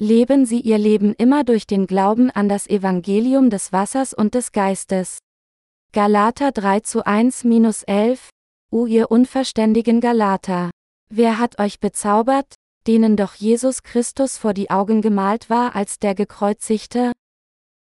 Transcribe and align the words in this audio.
leben 0.00 0.46
sie 0.46 0.60
ihr 0.60 0.78
Leben 0.78 1.14
immer 1.14 1.44
durch 1.44 1.66
den 1.66 1.86
Glauben 1.86 2.30
an 2.30 2.48
das 2.48 2.66
Evangelium 2.66 3.50
des 3.50 3.70
Wassers 3.70 4.14
und 4.14 4.34
des 4.34 4.50
Geistes. 4.50 5.18
Galater 5.92 6.52
3 6.52 6.80
zu 6.80 7.04
1-11, 7.04 8.30
O 8.70 8.86
ihr 8.86 9.10
unverständigen 9.10 10.00
Galater! 10.00 10.70
Wer 11.12 11.38
hat 11.38 11.58
euch 11.60 11.80
bezaubert, 11.80 12.54
denen 12.86 13.16
doch 13.16 13.34
Jesus 13.34 13.82
Christus 13.82 14.38
vor 14.38 14.54
die 14.54 14.70
Augen 14.70 15.02
gemalt 15.02 15.50
war 15.50 15.76
als 15.76 15.98
der 15.98 16.14
Gekreuzigte? 16.14 17.12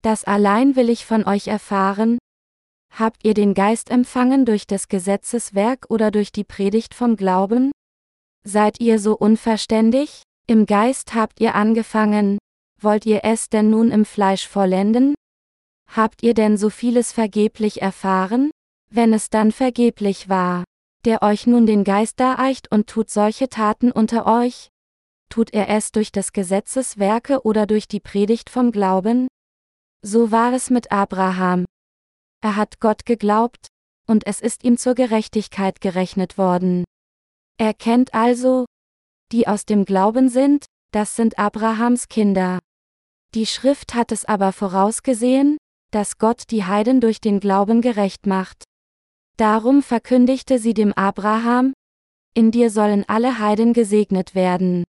Das 0.03 0.25
allein 0.25 0.75
will 0.75 0.91
ich 0.91 1.07
von 1.07 1.25
euch 1.25 1.47
erfahren. 1.47 2.19
Habt 2.93 3.25
ihr 3.25 3.35
den 3.35 3.55
Geist 3.55 3.91
empfangen 3.91 4.45
durch 4.45 4.67
des 4.67 4.89
Gesetzes 4.89 5.55
Werk 5.55 5.87
oder 5.89 6.11
durch 6.11 6.33
die 6.33 6.45
Predigt 6.45 6.95
vom 6.95 7.17
Glauben? 7.17 7.71
Seid 8.45 8.81
ihr 8.81 8.99
so 8.99 9.17
unverständig? 9.17 10.23
Im 10.51 10.65
Geist 10.65 11.15
habt 11.15 11.41
ihr 11.41 11.55
angefangen, 11.55 12.39
wollt 12.81 13.05
ihr 13.05 13.21
es 13.23 13.51
denn 13.51 13.69
nun 13.69 13.91
im 13.91 14.07
Fleisch 14.07 14.49
vollenden? 14.49 15.15
Habt 15.95 16.23
ihr 16.23 16.33
denn 16.33 16.57
so 16.57 16.71
vieles 16.71 17.13
vergeblich 17.13 17.83
erfahren? 17.83 18.51
Wenn 18.91 19.13
es 19.13 19.29
dann 19.29 19.53
vergeblich 19.53 20.31
war, 20.31 20.65
der 21.05 21.21
euch 21.21 21.47
nun 21.47 21.67
den 21.67 21.85
Geist 21.85 22.19
dareicht 22.19 22.73
und 22.73 22.87
tut 22.87 23.11
solche 23.11 23.51
Taten 23.51 23.93
unter 23.93 24.25
euch? 24.25 24.71
Tut 25.29 25.53
er 25.53 25.69
es 25.69 25.93
durch 25.93 26.13
des 26.13 26.33
Gesetzes 26.33 26.97
Werke 26.97 27.43
oder 27.43 27.67
durch 27.67 27.87
die 27.87 28.01
Predigt 28.01 28.49
vom 28.49 28.73
Glauben? 28.73 29.29
So 30.01 30.31
war 30.31 30.55
es 30.55 30.71
mit 30.71 30.91
Abraham. 30.91 31.67
Er 32.41 32.57
hat 32.57 32.81
Gott 32.81 33.05
geglaubt, 33.05 33.67
und 34.07 34.27
es 34.27 34.41
ist 34.41 34.65
ihm 34.65 34.79
zur 34.79 34.95
Gerechtigkeit 34.95 35.83
gerechnet 35.83 36.39
worden. 36.39 36.85
Er 37.59 37.75
kennt 37.75 38.15
also, 38.15 38.65
die 39.33 39.47
aus 39.47 39.65
dem 39.65 39.85
Glauben 39.85 40.29
sind, 40.29 40.67
das 40.93 41.17
sind 41.17 41.39
Abrahams 41.39 42.09
Kinder. 42.09 42.59
Die 43.35 43.47
Schrift 43.47 43.95
hat 43.95 44.13
es 44.13 44.25
aber 44.25 44.53
vorausgesehen, 44.53 45.59
dass 45.91 46.19
Gott 46.19 46.45
die 46.51 46.65
Heiden 46.65 47.01
durch 47.01 47.21
den 47.21 47.41
Glauben 47.41 47.81
gerecht 47.83 48.27
macht. 48.27 48.65
Darum 49.37 49.83
verkündigte 49.83 50.59
sie 50.59 50.75
dem 50.75 50.93
Abraham, 50.93 51.73
in 52.35 52.51
dir 52.51 52.71
sollen 52.71 53.05
alle 53.09 53.39
Heiden 53.39 53.73
gesegnet 53.73 54.35
werden. 54.35 54.85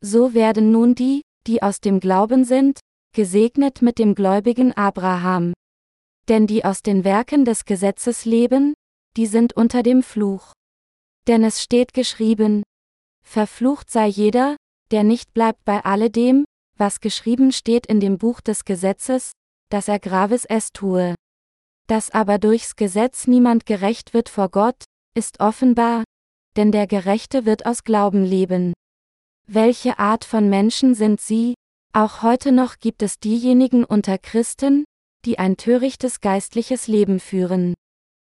So 0.00 0.34
werden 0.34 0.72
nun 0.72 0.94
die, 0.94 1.22
die 1.46 1.62
aus 1.62 1.80
dem 1.80 2.00
Glauben 2.00 2.44
sind, 2.44 2.80
gesegnet 3.14 3.82
mit 3.82 3.98
dem 3.98 4.14
gläubigen 4.14 4.72
Abraham. 4.72 5.52
Denn 6.28 6.46
die 6.46 6.64
aus 6.64 6.82
den 6.82 7.04
Werken 7.04 7.44
des 7.44 7.64
Gesetzes 7.64 8.24
leben, 8.24 8.74
die 9.16 9.26
sind 9.26 9.54
unter 9.54 9.82
dem 9.82 10.02
Fluch. 10.02 10.52
Denn 11.26 11.44
es 11.44 11.62
steht 11.62 11.92
geschrieben, 11.92 12.62
Verflucht 13.32 13.88
sei 13.88 14.08
jeder, 14.08 14.56
der 14.90 15.04
nicht 15.04 15.32
bleibt 15.32 15.64
bei 15.64 15.82
alledem, 15.86 16.44
was 16.76 17.00
geschrieben 17.00 17.50
steht 17.50 17.86
in 17.86 17.98
dem 17.98 18.18
Buch 18.18 18.42
des 18.42 18.66
Gesetzes, 18.66 19.32
dass 19.70 19.88
er 19.88 19.98
Graves 19.98 20.44
es 20.44 20.70
tue. 20.74 21.14
Dass 21.86 22.10
aber 22.10 22.36
durchs 22.36 22.76
Gesetz 22.76 23.26
niemand 23.26 23.64
gerecht 23.64 24.12
wird 24.12 24.28
vor 24.28 24.50
Gott, 24.50 24.84
ist 25.14 25.40
offenbar, 25.40 26.04
denn 26.58 26.72
der 26.72 26.86
Gerechte 26.86 27.46
wird 27.46 27.64
aus 27.64 27.84
Glauben 27.84 28.22
leben. 28.22 28.74
Welche 29.46 29.98
Art 29.98 30.26
von 30.26 30.50
Menschen 30.50 30.94
sind 30.94 31.18
sie? 31.18 31.54
Auch 31.94 32.20
heute 32.20 32.52
noch 32.52 32.80
gibt 32.80 33.02
es 33.02 33.18
diejenigen 33.18 33.82
unter 33.82 34.18
Christen, 34.18 34.84
die 35.24 35.38
ein 35.38 35.56
törichtes 35.56 36.20
geistliches 36.20 36.86
Leben 36.86 37.18
führen. 37.18 37.72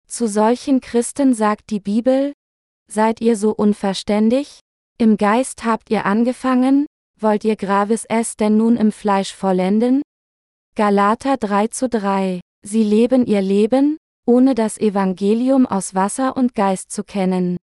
Zu 0.05 0.27
solchen 0.27 0.81
Christen 0.81 1.33
sagt 1.33 1.71
die 1.71 1.79
Bibel, 1.79 2.33
Seid 2.87 3.21
ihr 3.21 3.37
so 3.37 3.55
unverständig? 3.55 4.59
Im 4.99 5.17
Geist 5.17 5.65
habt 5.65 5.89
ihr 5.89 6.05
angefangen, 6.05 6.85
wollt 7.19 7.43
ihr 7.43 7.55
Graves 7.55 8.05
es 8.07 8.37
denn 8.37 8.57
nun 8.57 8.77
im 8.77 8.91
Fleisch 8.91 9.33
vollenden? 9.33 10.01
Galater 10.75 11.37
3 11.37 11.67
zu 11.67 11.89
3. 11.89 12.39
Sie 12.63 12.83
leben 12.83 13.25
ihr 13.25 13.41
Leben, 13.41 13.97
ohne 14.25 14.55
das 14.55 14.77
Evangelium 14.77 15.65
aus 15.65 15.95
Wasser 15.95 16.37
und 16.37 16.53
Geist 16.55 16.91
zu 16.91 17.03
kennen. 17.03 17.57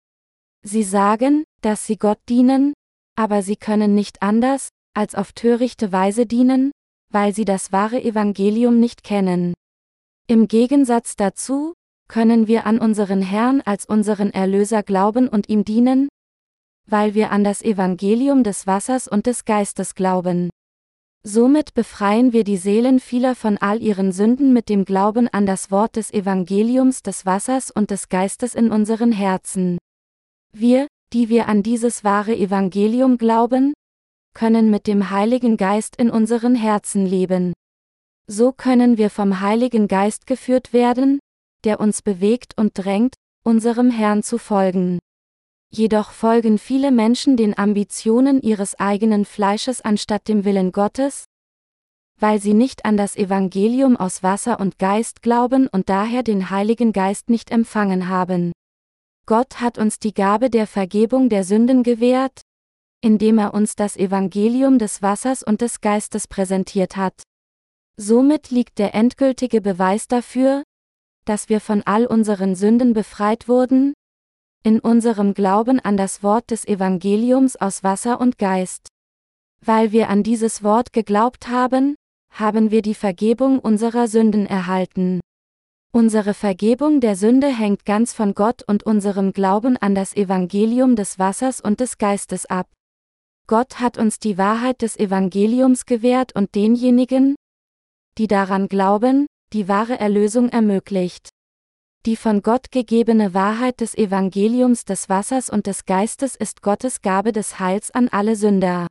Sie 0.64 0.82
sagen, 0.82 1.44
dass 1.60 1.86
sie 1.86 1.96
Gott 1.96 2.18
dienen, 2.28 2.72
aber 3.14 3.42
sie 3.42 3.56
können 3.56 3.94
nicht 3.94 4.22
anders, 4.22 4.70
als 4.94 5.14
auf 5.14 5.32
törichte 5.32 5.92
Weise 5.92 6.26
dienen, 6.26 6.72
weil 7.12 7.34
sie 7.34 7.44
das 7.44 7.72
wahre 7.72 8.02
Evangelium 8.02 8.80
nicht 8.80 9.04
kennen. 9.04 9.54
Im 10.26 10.48
Gegensatz 10.48 11.14
dazu, 11.14 11.74
können 12.08 12.48
wir 12.48 12.64
an 12.66 12.78
unseren 12.78 13.22
Herrn 13.22 13.60
als 13.60 13.84
unseren 13.84 14.30
Erlöser 14.30 14.82
glauben 14.82 15.28
und 15.28 15.48
ihm 15.48 15.64
dienen, 15.64 16.08
weil 16.90 17.14
wir 17.14 17.30
an 17.30 17.44
das 17.44 17.62
Evangelium 17.62 18.42
des 18.42 18.66
Wassers 18.66 19.08
und 19.08 19.26
des 19.26 19.44
Geistes 19.44 19.94
glauben. 19.94 20.50
Somit 21.24 21.74
befreien 21.74 22.32
wir 22.32 22.44
die 22.44 22.56
Seelen 22.56 23.00
vieler 23.00 23.34
von 23.34 23.58
all 23.58 23.82
ihren 23.82 24.12
Sünden 24.12 24.52
mit 24.52 24.68
dem 24.68 24.84
Glauben 24.84 25.28
an 25.28 25.46
das 25.46 25.70
Wort 25.70 25.96
des 25.96 26.12
Evangeliums 26.12 27.02
des 27.02 27.26
Wassers 27.26 27.70
und 27.70 27.90
des 27.90 28.08
Geistes 28.08 28.54
in 28.54 28.70
unseren 28.70 29.12
Herzen. 29.12 29.78
Wir, 30.52 30.86
die 31.12 31.28
wir 31.28 31.48
an 31.48 31.62
dieses 31.62 32.04
wahre 32.04 32.36
Evangelium 32.36 33.18
glauben, 33.18 33.74
können 34.34 34.70
mit 34.70 34.86
dem 34.86 35.10
Heiligen 35.10 35.56
Geist 35.56 35.96
in 35.96 36.10
unseren 36.10 36.54
Herzen 36.54 37.04
leben. 37.04 37.52
So 38.26 38.52
können 38.52 38.96
wir 38.96 39.10
vom 39.10 39.40
Heiligen 39.40 39.88
Geist 39.88 40.26
geführt 40.26 40.72
werden, 40.72 41.18
der 41.64 41.80
uns 41.80 42.02
bewegt 42.02 42.54
und 42.56 42.72
drängt, 42.74 43.14
unserem 43.44 43.90
Herrn 43.90 44.22
zu 44.22 44.38
folgen. 44.38 44.98
Jedoch 45.70 46.12
folgen 46.12 46.58
viele 46.58 46.90
Menschen 46.90 47.36
den 47.36 47.56
Ambitionen 47.56 48.40
ihres 48.40 48.78
eigenen 48.80 49.24
Fleisches 49.24 49.80
anstatt 49.80 50.26
dem 50.26 50.44
Willen 50.44 50.72
Gottes, 50.72 51.24
weil 52.18 52.40
sie 52.40 52.54
nicht 52.54 52.84
an 52.84 52.96
das 52.96 53.16
Evangelium 53.16 53.96
aus 53.96 54.22
Wasser 54.22 54.60
und 54.60 54.78
Geist 54.78 55.22
glauben 55.22 55.68
und 55.68 55.88
daher 55.88 56.22
den 56.22 56.50
Heiligen 56.50 56.92
Geist 56.92 57.30
nicht 57.30 57.50
empfangen 57.50 58.08
haben. 58.08 58.52
Gott 59.26 59.60
hat 59.60 59.78
uns 59.78 59.98
die 59.98 60.14
Gabe 60.14 60.50
der 60.50 60.66
Vergebung 60.66 61.28
der 61.28 61.44
Sünden 61.44 61.82
gewährt, 61.82 62.40
indem 63.02 63.38
er 63.38 63.54
uns 63.54 63.76
das 63.76 63.96
Evangelium 63.96 64.78
des 64.78 65.02
Wassers 65.02 65.42
und 65.42 65.60
des 65.60 65.80
Geistes 65.80 66.26
präsentiert 66.26 66.96
hat. 66.96 67.22
Somit 67.96 68.50
liegt 68.50 68.78
der 68.78 68.94
endgültige 68.94 69.60
Beweis 69.60 70.08
dafür, 70.08 70.62
dass 71.24 71.48
wir 71.48 71.60
von 71.60 71.82
all 71.84 72.06
unseren 72.06 72.54
Sünden 72.54 72.94
befreit 72.94 73.48
wurden, 73.48 73.92
in 74.62 74.80
unserem 74.80 75.34
Glauben 75.34 75.80
an 75.80 75.96
das 75.96 76.22
Wort 76.22 76.50
des 76.50 76.66
Evangeliums 76.66 77.56
aus 77.56 77.82
Wasser 77.82 78.20
und 78.20 78.38
Geist. 78.38 78.88
Weil 79.64 79.92
wir 79.92 80.08
an 80.08 80.22
dieses 80.22 80.62
Wort 80.62 80.92
geglaubt 80.92 81.48
haben, 81.48 81.94
haben 82.30 82.70
wir 82.70 82.82
die 82.82 82.94
Vergebung 82.94 83.58
unserer 83.58 84.08
Sünden 84.08 84.46
erhalten. 84.46 85.20
Unsere 85.92 86.34
Vergebung 86.34 87.00
der 87.00 87.16
Sünde 87.16 87.48
hängt 87.48 87.84
ganz 87.84 88.12
von 88.12 88.34
Gott 88.34 88.62
und 88.66 88.82
unserem 88.82 89.32
Glauben 89.32 89.76
an 89.76 89.94
das 89.94 90.14
Evangelium 90.14 90.96
des 90.96 91.18
Wassers 91.18 91.60
und 91.60 91.80
des 91.80 91.98
Geistes 91.98 92.46
ab. 92.46 92.68
Gott 93.46 93.80
hat 93.80 93.96
uns 93.96 94.18
die 94.18 94.36
Wahrheit 94.36 94.82
des 94.82 94.98
Evangeliums 94.98 95.86
gewährt 95.86 96.34
und 96.34 96.54
denjenigen, 96.54 97.34
die 98.18 98.26
daran 98.26 98.68
glauben, 98.68 99.26
die 99.54 99.68
wahre 99.68 99.98
Erlösung 99.98 100.50
ermöglicht. 100.50 101.30
Die 102.06 102.16
von 102.16 102.42
Gott 102.42 102.70
gegebene 102.70 103.34
Wahrheit 103.34 103.80
des 103.80 103.96
Evangeliums 103.96 104.84
des 104.84 105.08
Wassers 105.08 105.50
und 105.50 105.66
des 105.66 105.84
Geistes 105.84 106.36
ist 106.36 106.62
Gottes 106.62 107.02
Gabe 107.02 107.32
des 107.32 107.58
Heils 107.58 107.90
an 107.90 108.08
alle 108.08 108.36
Sünder. 108.36 108.86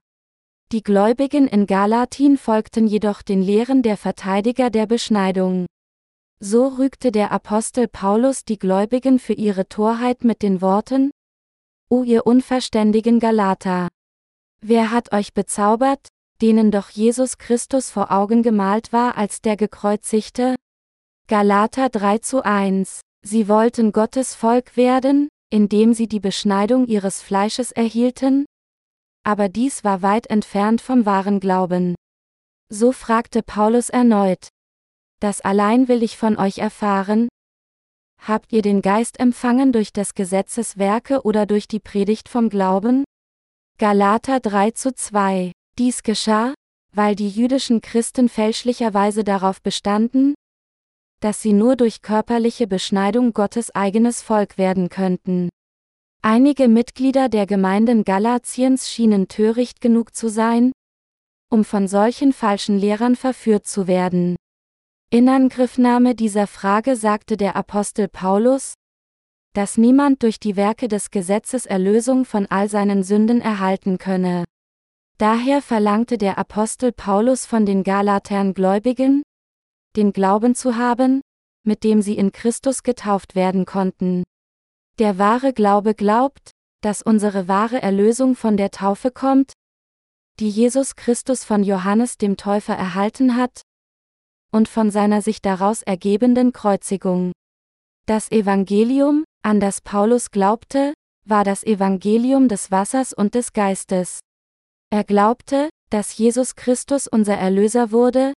Die 0.72 0.84
Gläubigen 0.84 1.48
in 1.48 1.66
Galatin 1.66 2.38
folgten 2.38 2.88
jedoch 2.88 3.22
den 3.22 3.42
Lehren 3.42 3.82
der 3.82 3.98
Verteidiger 3.98 4.70
der 4.70 4.86
Beschneidung. 4.86 5.66
So 6.40 6.68
rügte 6.68 7.12
der 7.12 7.32
Apostel 7.32 7.88
Paulus 7.88 8.44
die 8.44 8.60
Gläubigen 8.60 9.18
für 9.18 9.34
ihre 9.34 9.68
Torheit 9.68 10.24
mit 10.24 10.44
den 10.44 10.62
Worten, 10.62 11.12
O 11.90 12.04
ihr 12.04 12.28
unverständigen 12.28 13.22
Galater! 13.22 13.88
Wer 14.60 14.92
hat 14.92 15.14
euch 15.14 15.34
bezaubert, 15.34 16.10
denen 16.42 16.70
doch 16.70 16.90
Jesus 16.90 17.38
Christus 17.38 17.90
vor 17.90 18.12
Augen 18.12 18.44
gemalt 18.44 18.92
war 18.92 19.18
als 19.18 19.42
der 19.42 19.56
Gekreuzigte? 19.56 20.56
Galater 21.30 21.90
3 21.90 22.20
zu 22.20 22.46
1 22.46 23.02
Sie 23.22 23.50
wollten 23.50 23.92
Gottes 23.92 24.34
Volk 24.34 24.78
werden, 24.78 25.28
indem 25.50 25.94
sie 25.94 26.08
die 26.08 26.22
Beschneidung 26.22 26.88
ihres 26.88 27.22
Fleisches 27.22 27.74
erhielten? 27.74 28.46
Aber 29.26 29.50
dies 29.50 29.84
war 29.84 30.02
weit 30.02 30.28
entfernt 30.28 30.80
vom 30.80 31.06
wahren 31.06 31.42
Glauben. 31.42 31.96
So 32.70 32.94
fragte 32.94 33.44
Paulus 33.44 33.90
erneut. 33.90 34.48
Das 35.20 35.42
allein 35.42 35.90
will 35.90 36.02
ich 36.02 36.16
von 36.16 36.38
euch 36.38 36.60
erfahren. 36.60 37.28
Habt 38.22 38.54
ihr 38.54 38.62
den 38.62 38.82
Geist 38.82 39.20
empfangen 39.20 39.74
durch 39.74 39.92
des 39.92 40.14
Gesetzes 40.14 40.78
Werke 40.78 41.24
oder 41.24 41.46
durch 41.46 41.68
die 41.68 41.82
Predigt 41.82 42.30
vom 42.30 42.48
Glauben? 42.48 43.04
Galater 43.80 44.40
3 44.40 44.72
zu 44.72 44.96
2. 44.96 45.52
Dies 45.78 46.04
geschah, 46.04 46.54
weil 46.94 47.18
die 47.18 47.28
jüdischen 47.28 47.82
Christen 47.82 48.30
fälschlicherweise 48.30 49.26
darauf 49.26 49.62
bestanden, 49.62 50.34
dass 51.20 51.42
sie 51.42 51.54
nur 51.54 51.76
durch 51.76 52.02
körperliche 52.02 52.68
Beschneidung 52.68 53.34
Gottes 53.34 53.74
eigenes 53.74 54.22
Volk 54.22 54.58
werden 54.58 54.90
könnten. 54.90 55.50
Einige 56.22 56.68
Mitglieder 56.68 57.30
der 57.30 57.46
Gemeinden 57.46 58.04
Galatiens 58.04 58.90
schienen 58.90 59.28
töricht 59.28 59.82
genug 59.82 60.16
zu 60.16 60.30
sein, 60.30 60.72
um 61.50 61.64
von 61.64 61.88
solchen 61.88 62.34
falschen 62.34 62.78
Lehrern 62.78 63.16
verführt 63.16 63.68
zu 63.68 63.88
werden. 63.88 64.36
In 65.10 65.30
Angriffnahme 65.30 66.16
dieser 66.16 66.48
Frage 66.48 66.96
sagte 66.96 67.38
der 67.38 67.56
Apostel 67.56 68.10
Paulus, 68.10 68.74
dass 69.54 69.78
niemand 69.78 70.22
durch 70.22 70.40
die 70.40 70.56
Werke 70.56 70.88
des 70.88 71.10
Gesetzes 71.12 71.66
Erlösung 71.66 72.26
von 72.26 72.46
all 72.48 72.70
seinen 72.70 73.04
Sünden 73.04 73.42
erhalten 73.42 73.98
könne. 73.98 74.44
Daher 75.18 75.64
verlangte 75.64 76.18
der 76.18 76.38
Apostel 76.38 76.92
Paulus 76.92 77.46
von 77.46 77.66
den 77.66 77.84
Galatern 77.84 78.54
Gläubigen, 78.54 79.24
den 79.98 80.14
Glauben 80.14 80.56
zu 80.56 80.78
haben, 80.78 81.22
mit 81.66 81.84
dem 81.84 82.02
sie 82.02 82.18
in 82.18 82.32
Christus 82.32 82.84
getauft 82.84 83.36
werden 83.36 83.66
konnten. 83.66 84.24
Der 85.00 85.18
wahre 85.18 85.52
Glaube 85.52 85.94
glaubt, 85.94 86.52
dass 86.82 87.02
unsere 87.02 87.48
wahre 87.48 87.82
Erlösung 87.82 88.36
von 88.36 88.56
der 88.56 88.72
Taufe 88.72 89.12
kommt, 89.12 89.54
die 90.40 90.50
Jesus 90.50 90.96
Christus 90.96 91.44
von 91.44 91.64
Johannes 91.64 92.18
dem 92.18 92.38
Täufer 92.38 92.76
erhalten 92.76 93.36
hat, 93.36 93.62
und 94.52 94.70
von 94.70 94.92
seiner 94.92 95.22
sich 95.22 95.42
daraus 95.42 95.82
ergebenden 95.82 96.54
Kreuzigung. 96.54 97.34
Das 98.06 98.32
Evangelium, 98.32 99.26
an 99.44 99.60
das 99.60 99.82
Paulus 99.82 100.32
glaubte, 100.32 100.94
war 101.26 101.44
das 101.44 101.64
Evangelium 101.64 102.48
des 102.48 102.72
Wassers 102.72 103.12
und 103.12 103.36
des 103.36 103.52
Geistes. 103.52 104.22
Er 104.90 105.04
glaubte, 105.04 105.70
dass 105.90 106.18
Jesus 106.18 106.56
Christus 106.56 107.08
unser 107.08 107.36
Erlöser 107.36 107.92
wurde, 107.92 108.34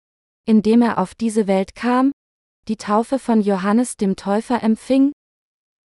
indem 0.47 0.83
er 0.83 0.99
auf 0.99 1.15
diese 1.15 1.47
Welt 1.47 1.75
kam, 1.75 2.13
die 2.69 2.77
Taufe 2.77 3.19
von 3.19 3.41
Johannes 3.41 3.97
dem 3.97 4.17
Täufer 4.17 4.63
empfing, 4.63 5.13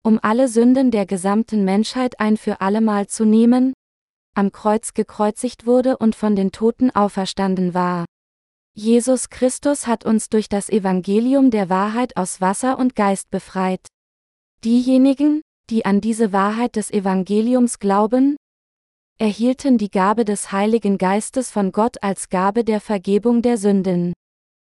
um 0.03 0.19
alle 0.23 0.49
Sünden 0.49 0.91
der 0.91 1.07
gesamten 1.07 1.65
Menschheit 1.65 2.21
ein 2.21 2.37
für 2.37 2.61
allemal 2.61 3.07
zu 3.07 3.25
nehmen, 3.25 3.73
am 4.35 4.53
Kreuz 4.53 4.95
gekreuzigt 4.95 5.67
wurde 5.67 5.99
und 5.99 6.15
von 6.15 6.37
den 6.37 6.53
Toten 6.53 6.91
auferstanden 6.91 7.75
war. 7.75 8.05
Jesus 8.75 9.29
Christus 9.29 9.87
hat 9.87 10.05
uns 10.05 10.29
durch 10.29 10.49
das 10.49 10.71
Evangelium 10.71 11.51
der 11.51 11.69
Wahrheit 11.69 12.17
aus 12.17 12.41
Wasser 12.41 12.79
und 12.79 12.95
Geist 12.95 13.31
befreit. 13.31 13.87
Diejenigen, 14.65 15.43
die 15.71 15.85
an 15.85 16.01
diese 16.01 16.33
Wahrheit 16.33 16.77
des 16.77 16.91
Evangeliums 16.91 17.79
glauben, 17.79 18.37
erhielten 19.19 19.77
die 19.77 19.91
Gabe 19.91 20.25
des 20.25 20.51
Heiligen 20.53 20.97
Geistes 20.97 21.51
von 21.51 21.73
Gott 21.73 22.03
als 22.03 22.29
Gabe 22.29 22.65
der 22.65 22.81
Vergebung 22.81 23.43
der 23.43 23.59
Sünden. 23.59 24.15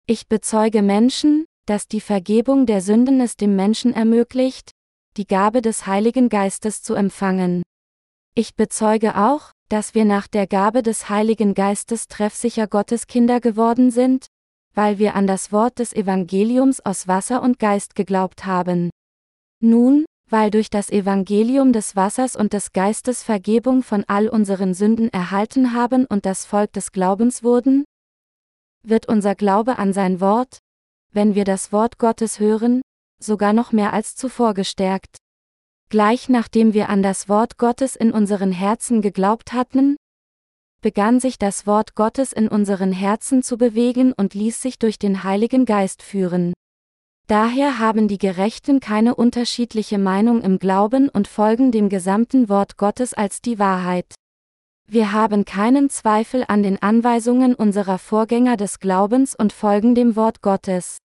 Ich 0.08 0.28
bezeuge 0.28 0.82
Menschen, 0.82 1.46
dass 1.66 1.88
die 1.88 2.02
Vergebung 2.02 2.66
der 2.66 2.82
Sünden 2.82 3.22
es 3.22 3.38
dem 3.38 3.56
Menschen 3.56 3.94
ermöglicht, 3.94 4.72
die 5.16 5.26
Gabe 5.26 5.62
des 5.62 5.88
Heiligen 5.88 6.28
Geistes 6.28 6.82
zu 6.82 6.96
empfangen. 6.96 7.64
Ich 8.36 8.56
bezeuge 8.56 9.16
auch, 9.16 9.52
dass 9.70 9.96
wir 9.96 10.04
nach 10.04 10.28
der 10.28 10.48
Gabe 10.48 10.84
des 10.84 11.10
Heiligen 11.10 11.54
Geistes 11.54 12.08
treffsicher 12.08 12.68
Gottes 12.68 13.08
Kinder 13.08 13.40
geworden 13.40 13.92
sind, 13.92 14.26
weil 14.74 15.00
wir 15.00 15.16
an 15.16 15.28
das 15.28 15.52
Wort 15.52 15.80
des 15.80 15.94
Evangeliums 15.94 16.80
aus 16.82 17.08
Wasser 17.08 17.42
und 17.42 17.60
Geist 17.60 17.96
geglaubt 17.96 18.46
haben. 18.46 18.90
Nun, 19.62 20.06
weil 20.30 20.50
durch 20.50 20.70
das 20.70 20.90
Evangelium 20.90 21.74
des 21.74 21.96
Wassers 21.96 22.36
und 22.36 22.54
des 22.54 22.72
Geistes 22.74 23.22
Vergebung 23.22 23.84
von 23.84 24.04
all 24.08 24.28
unseren 24.28 24.74
Sünden 24.74 25.10
erhalten 25.10 25.74
haben 25.74 26.06
und 26.06 26.26
das 26.26 26.46
Volk 26.46 26.74
des 26.74 26.92
Glaubens 26.92 27.44
wurden, 27.44 27.84
wird 28.84 29.08
unser 29.08 29.36
Glaube 29.36 29.78
an 29.78 29.94
sein 29.94 30.20
Wort, 30.20 30.60
wenn 31.12 31.36
wir 31.36 31.46
das 31.46 31.72
Wort 31.72 31.98
Gottes 31.98 32.40
hören, 32.40 32.82
sogar 33.20 33.54
noch 33.54 33.72
mehr 33.72 33.94
als 33.94 34.16
zuvor 34.16 34.54
gestärkt. 34.54 35.18
Gleich 35.90 36.30
nachdem 36.30 36.74
wir 36.74 36.90
an 36.90 37.04
das 37.04 37.28
Wort 37.28 37.58
Gottes 37.58 37.96
in 37.96 38.12
unseren 38.12 38.52
Herzen 38.52 39.02
geglaubt 39.02 39.54
hatten, 39.54 39.98
begann 40.82 41.20
sich 41.20 41.38
das 41.38 41.68
Wort 41.68 41.96
Gottes 41.96 42.34
in 42.34 42.48
unseren 42.48 42.92
Herzen 42.92 43.44
zu 43.44 43.58
bewegen 43.58 44.14
und 44.14 44.34
ließ 44.34 44.62
sich 44.62 44.80
durch 44.80 44.98
den 44.98 45.24
Heiligen 45.24 45.66
Geist 45.66 46.02
führen. 46.02 46.54
Daher 47.28 47.80
haben 47.80 48.08
die 48.08 48.18
Gerechten 48.18 48.80
keine 48.80 49.16
unterschiedliche 49.16 49.98
Meinung 49.98 50.42
im 50.42 50.60
Glauben 50.60 51.08
und 51.08 51.28
folgen 51.28 51.72
dem 51.72 51.88
gesamten 51.88 52.50
Wort 52.50 52.78
Gottes 52.78 53.14
als 53.14 53.42
die 53.42 53.60
Wahrheit. 53.60 54.16
Wir 54.94 55.14
haben 55.14 55.46
keinen 55.46 55.90
Zweifel 55.90 56.44
an 56.50 56.64
den 56.64 56.82
Anweisungen 56.82 57.56
unserer 57.56 57.98
Vorgänger 57.98 58.58
des 58.58 58.82
Glaubens 58.82 59.34
und 59.34 59.54
folgen 59.54 59.96
dem 59.96 60.18
Wort 60.18 60.42
Gottes. 60.42 60.98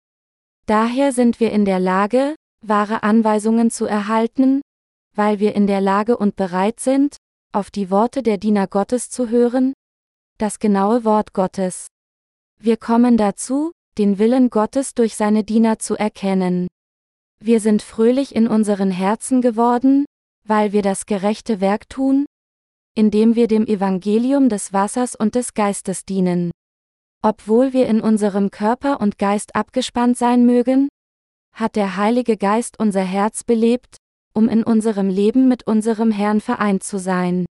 Daher 0.67 1.13
sind 1.13 1.39
wir 1.39 1.53
in 1.53 1.65
der 1.65 1.79
Lage, 1.79 2.35
wahre 2.65 3.05
Anweisungen 3.05 3.71
zu 3.71 3.85
erhalten, 3.85 4.61
weil 5.15 5.39
wir 5.39 5.55
in 5.55 5.69
der 5.69 5.81
Lage 5.81 6.17
und 6.17 6.35
bereit 6.35 6.81
sind, 6.81 7.17
auf 7.53 7.71
die 7.71 7.89
Worte 7.89 8.25
der 8.25 8.39
Diener 8.39 8.67
Gottes 8.67 9.09
zu 9.09 9.29
hören, 9.29 9.73
das 10.37 10.59
genaue 10.59 11.05
Wort 11.05 11.33
Gottes. 11.33 11.87
Wir 12.59 12.79
kommen 12.79 13.17
dazu, 13.17 13.71
den 13.99 14.19
Willen 14.19 14.51
Gottes 14.51 14.95
durch 14.95 15.15
seine 15.15 15.45
Diener 15.45 15.79
zu 15.79 15.95
erkennen. 15.95 16.67
Wir 17.39 17.61
sind 17.61 17.83
fröhlich 17.83 18.35
in 18.35 18.49
unseren 18.49 18.91
Herzen 18.91 19.43
geworden, 19.43 20.07
weil 20.45 20.73
wir 20.73 20.83
das 20.83 21.07
gerechte 21.07 21.61
Werk 21.61 21.89
tun, 21.89 22.27
indem 22.97 23.37
wir 23.37 23.47
dem 23.47 23.67
Evangelium 23.67 24.49
des 24.49 24.73
Wassers 24.73 25.15
und 25.15 25.37
des 25.37 25.55
Geistes 25.55 26.05
dienen. 26.05 26.51
Obwohl 27.23 27.73
wir 27.73 27.87
in 27.87 28.01
unserem 28.01 28.51
Körper 28.51 29.01
und 29.01 29.19
Geist 29.19 29.55
abgespannt 29.55 30.17
sein 30.17 30.47
mögen, 30.47 30.89
hat 31.53 31.77
der 31.77 31.97
Heilige 31.97 32.37
Geist 32.37 32.81
unser 32.81 33.03
Herz 33.03 33.45
belebt, 33.45 33.99
um 34.35 34.49
in 34.49 34.63
unserem 34.63 35.09
Leben 35.09 35.47
mit 35.47 35.67
unserem 35.67 36.11
Herrn 36.11 36.41
vereint 36.41 36.83
zu 36.83 36.99
sein. 36.99 37.47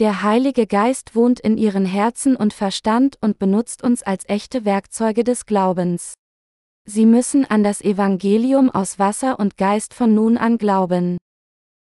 Der 0.00 0.22
Heilige 0.22 0.66
Geist 0.66 1.14
wohnt 1.14 1.38
in 1.38 1.56
ihren 1.56 1.86
Herzen 1.86 2.34
und 2.34 2.52
Verstand 2.52 3.16
und 3.20 3.38
benutzt 3.38 3.84
uns 3.84 4.02
als 4.02 4.24
echte 4.28 4.64
Werkzeuge 4.64 5.22
des 5.22 5.46
Glaubens. 5.46 6.14
Sie 6.84 7.06
müssen 7.06 7.44
an 7.44 7.62
das 7.62 7.80
Evangelium 7.80 8.70
aus 8.70 8.98
Wasser 8.98 9.38
und 9.38 9.56
Geist 9.56 9.94
von 9.94 10.14
nun 10.14 10.36
an 10.36 10.58
glauben. 10.58 11.16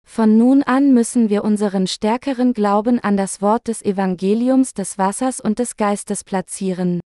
Von 0.07 0.37
nun 0.37 0.63
an 0.63 0.93
müssen 0.93 1.31
wir 1.31 1.45
unseren 1.45 1.87
stärkeren 1.87 2.53
Glauben 2.53 2.99
an 2.99 3.17
das 3.17 3.41
Wort 3.41 3.69
des 3.69 3.83
Evangeliums 3.83 4.75
des 4.75 4.99
Wassers 4.99 5.41
und 5.41 5.59
des 5.59 5.77
Geistes 5.77 6.25
platzieren. 6.25 7.01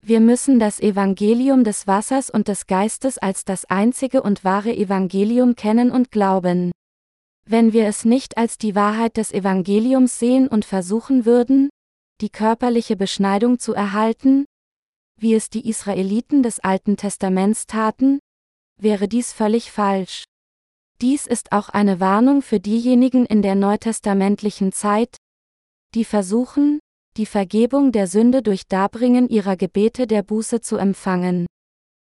Wir 0.00 0.20
müssen 0.20 0.58
das 0.58 0.80
Evangelium 0.80 1.64
des 1.64 1.86
Wassers 1.86 2.30
und 2.30 2.48
des 2.48 2.66
Geistes 2.66 3.18
als 3.18 3.44
das 3.44 3.64
einzige 3.64 4.22
und 4.22 4.44
wahre 4.44 4.74
Evangelium 4.74 5.56
kennen 5.56 5.90
und 5.90 6.10
glauben. 6.10 6.70
Wenn 7.44 7.72
wir 7.72 7.86
es 7.86 8.04
nicht 8.04 8.38
als 8.38 8.58
die 8.58 8.74
Wahrheit 8.74 9.16
des 9.16 9.32
Evangeliums 9.32 10.18
sehen 10.18 10.48
und 10.48 10.64
versuchen 10.64 11.24
würden, 11.24 11.70
die 12.20 12.30
körperliche 12.30 12.96
Beschneidung 12.96 13.58
zu 13.58 13.74
erhalten, 13.74 14.44
wie 15.20 15.34
es 15.34 15.50
die 15.50 15.68
Israeliten 15.68 16.42
des 16.42 16.60
Alten 16.60 16.96
Testaments 16.96 17.66
taten, 17.66 18.20
wäre 18.80 19.08
dies 19.08 19.32
völlig 19.32 19.72
falsch. 19.72 20.24
Dies 21.00 21.28
ist 21.28 21.52
auch 21.52 21.68
eine 21.68 22.00
Warnung 22.00 22.42
für 22.42 22.58
diejenigen 22.58 23.24
in 23.24 23.40
der 23.40 23.54
neutestamentlichen 23.54 24.72
Zeit, 24.72 25.16
die 25.94 26.04
versuchen, 26.04 26.80
die 27.16 27.26
Vergebung 27.26 27.92
der 27.92 28.08
Sünde 28.08 28.42
durch 28.42 28.66
Darbringen 28.66 29.28
ihrer 29.28 29.56
Gebete 29.56 30.08
der 30.08 30.22
Buße 30.22 30.60
zu 30.60 30.76
empfangen. 30.76 31.46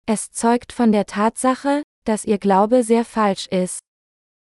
Es 0.07 0.33
zeugt 0.33 0.73
von 0.73 0.93
der 0.93 1.07
Tatsache, 1.07 1.83
dass 2.05 2.27
ihr 2.27 2.37
Glaube 2.37 2.83
sehr 2.83 3.07
falsch 3.07 3.47
ist. 3.47 3.81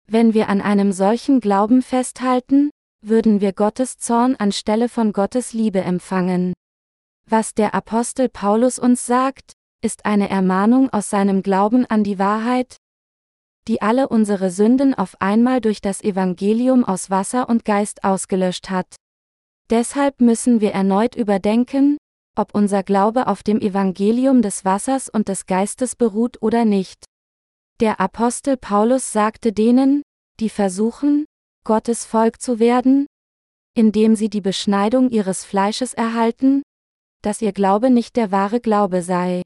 Wenn 0.08 0.34
wir 0.34 0.48
an 0.48 0.62
einem 0.62 0.94
solchen 0.94 1.42
Glauben 1.42 1.82
festhalten, 1.82 2.72
würden 3.02 3.42
wir 3.42 3.52
Gottes 3.52 3.98
Zorn 3.98 4.36
anstelle 4.38 4.88
von 4.88 5.12
Gottes 5.12 5.52
Liebe 5.52 5.82
empfangen. 5.82 6.54
Was 7.28 7.54
der 7.54 7.76
Apostel 7.76 8.30
Paulus 8.30 8.80
uns 8.80 9.06
sagt, 9.06 9.52
ist 9.82 10.06
eine 10.06 10.30
Ermahnung 10.30 10.90
aus 10.92 11.10
seinem 11.10 11.44
Glauben 11.44 11.86
an 11.86 12.04
die 12.04 12.20
Wahrheit, 12.20 12.78
die 13.70 13.84
alle 13.84 14.10
unsere 14.10 14.50
Sünden 14.50 14.96
auf 14.96 15.22
einmal 15.22 15.62
durch 15.62 15.80
das 15.80 16.02
Evangelium 16.02 16.84
aus 16.84 17.12
Wasser 17.12 17.48
und 17.48 17.66
Geist 17.66 18.04
ausgelöscht 18.04 18.72
hat. 18.72 18.96
Deshalb 19.70 20.22
müssen 20.22 20.60
wir 20.60 20.72
erneut 20.72 21.16
überdenken, 21.16 21.98
ob 22.36 22.56
unser 22.56 22.82
Glaube 22.82 23.28
auf 23.28 23.44
dem 23.44 23.62
Evangelium 23.62 24.42
des 24.42 24.66
Wassers 24.66 25.08
und 25.08 25.28
des 25.28 25.46
Geistes 25.46 25.96
beruht 25.96 26.42
oder 26.42 26.66
nicht. 26.66 27.06
Der 27.80 28.00
Apostel 28.00 28.58
Paulus 28.58 29.14
sagte 29.14 29.54
denen, 29.54 30.02
die 30.40 30.50
versuchen, 30.50 31.26
Gottes 31.64 32.06
Volk 32.06 32.42
zu 32.42 32.58
werden, 32.58 33.06
indem 33.76 34.16
sie 34.16 34.32
die 34.32 34.42
Beschneidung 34.42 35.12
ihres 35.12 35.46
Fleisches 35.46 35.94
erhalten, 35.94 36.64
dass 37.22 37.40
ihr 37.40 37.52
Glaube 37.52 37.92
nicht 37.92 38.16
der 38.16 38.32
wahre 38.32 38.62
Glaube 38.62 39.04
sei. 39.04 39.44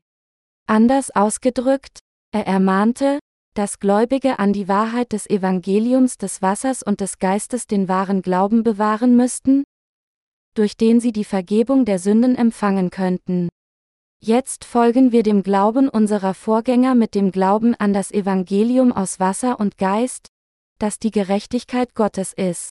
Anders 0.66 1.12
ausgedrückt, 1.12 2.00
er 2.32 2.48
ermahnte, 2.48 3.20
dass 3.54 3.80
Gläubige 3.80 4.40
an 4.40 4.54
die 4.54 4.68
Wahrheit 4.68 5.12
des 5.12 5.30
Evangeliums 5.30 6.18
des 6.18 6.42
Wassers 6.42 6.84
und 6.84 7.02
des 7.02 7.20
Geistes 7.20 7.68
den 7.68 7.88
wahren 7.88 8.22
Glauben 8.22 8.64
bewahren 8.64 9.16
müssten, 9.16 9.64
durch 10.56 10.78
den 10.78 11.00
sie 11.00 11.12
die 11.12 11.24
Vergebung 11.24 11.86
der 11.86 12.00
Sünden 12.00 12.36
empfangen 12.36 12.90
könnten. 12.90 13.50
Jetzt 14.22 14.64
folgen 14.64 15.12
wir 15.12 15.22
dem 15.22 15.44
Glauben 15.44 15.90
unserer 15.90 16.34
Vorgänger 16.34 16.96
mit 16.96 17.14
dem 17.14 17.32
Glauben 17.32 17.76
an 17.76 17.94
das 17.94 18.12
Evangelium 18.12 18.92
aus 18.92 19.20
Wasser 19.20 19.60
und 19.60 19.78
Geist, 19.78 20.28
das 20.80 20.98
die 20.98 21.12
Gerechtigkeit 21.12 21.94
Gottes 21.94 22.34
ist. 22.34 22.70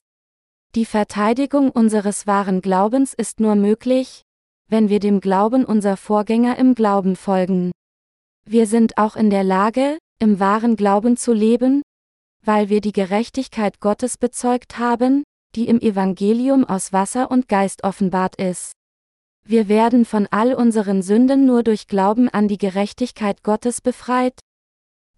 Die 0.75 0.87
Verteidigung 0.87 1.71
unseres 1.71 2.27
wahren 2.27 2.62
Glaubens 2.62 3.12
ist 3.12 3.41
nur 3.41 3.55
möglich, 3.55 4.23
wenn 4.69 4.89
wir 4.89 5.01
dem 5.01 5.21
Glauben 5.21 5.67
unserer 5.67 5.99
Vorgänger 5.99 6.57
im 6.57 6.75
Glauben 6.75 7.15
folgen. 7.15 7.73
Wir 8.47 8.67
sind 8.67 8.97
auch 8.97 9.17
in 9.17 9.29
der 9.29 9.45
Lage, 9.45 9.99
im 10.23 10.38
wahren 10.38 10.76
Glauben 10.76 11.17
zu 11.17 11.33
leben, 11.33 11.83
weil 12.47 12.69
wir 12.69 12.81
die 12.81 12.93
Gerechtigkeit 12.93 13.81
Gottes 13.81 14.17
bezeugt 14.17 14.79
haben, 14.79 15.25
die 15.57 15.67
im 15.67 15.81
Evangelium 15.81 16.64
aus 16.64 16.93
Wasser 16.93 17.29
und 17.29 17.49
Geist 17.49 17.83
offenbart 17.83 18.37
ist. 18.37 18.71
Wir 19.45 19.69
werden 19.69 20.05
von 20.05 20.29
all 20.31 20.55
unseren 20.55 21.02
Sünden 21.02 21.45
nur 21.45 21.64
durch 21.64 21.88
Glauben 21.88 22.29
an 22.29 22.47
die 22.47 22.57
Gerechtigkeit 22.57 23.43
Gottes 23.43 23.81
befreit, 23.81 24.38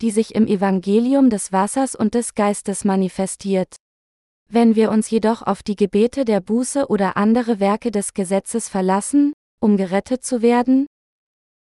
die 0.01 0.11
sich 0.11 0.35
im 0.35 0.47
Evangelium 0.47 1.29
des 1.29 1.53
Wassers 1.53 1.95
und 1.95 2.15
des 2.15 2.35
Geistes 2.35 2.87
manifestiert. 2.87 3.77
Wenn 4.49 4.75
wir 4.75 4.91
uns 4.91 5.11
jedoch 5.11 5.43
auf 5.43 5.63
die 5.63 5.77
Gebete 5.77 6.25
der 6.25 6.41
Buße 6.41 6.87
oder 6.89 7.19
andere 7.19 7.61
Werke 7.61 7.91
des 7.91 8.15
Gesetzes 8.15 8.71
verlassen, 8.71 9.35
um 9.61 9.77
gerettet 9.77 10.25
zu 10.25 10.41
werden, 10.41 10.87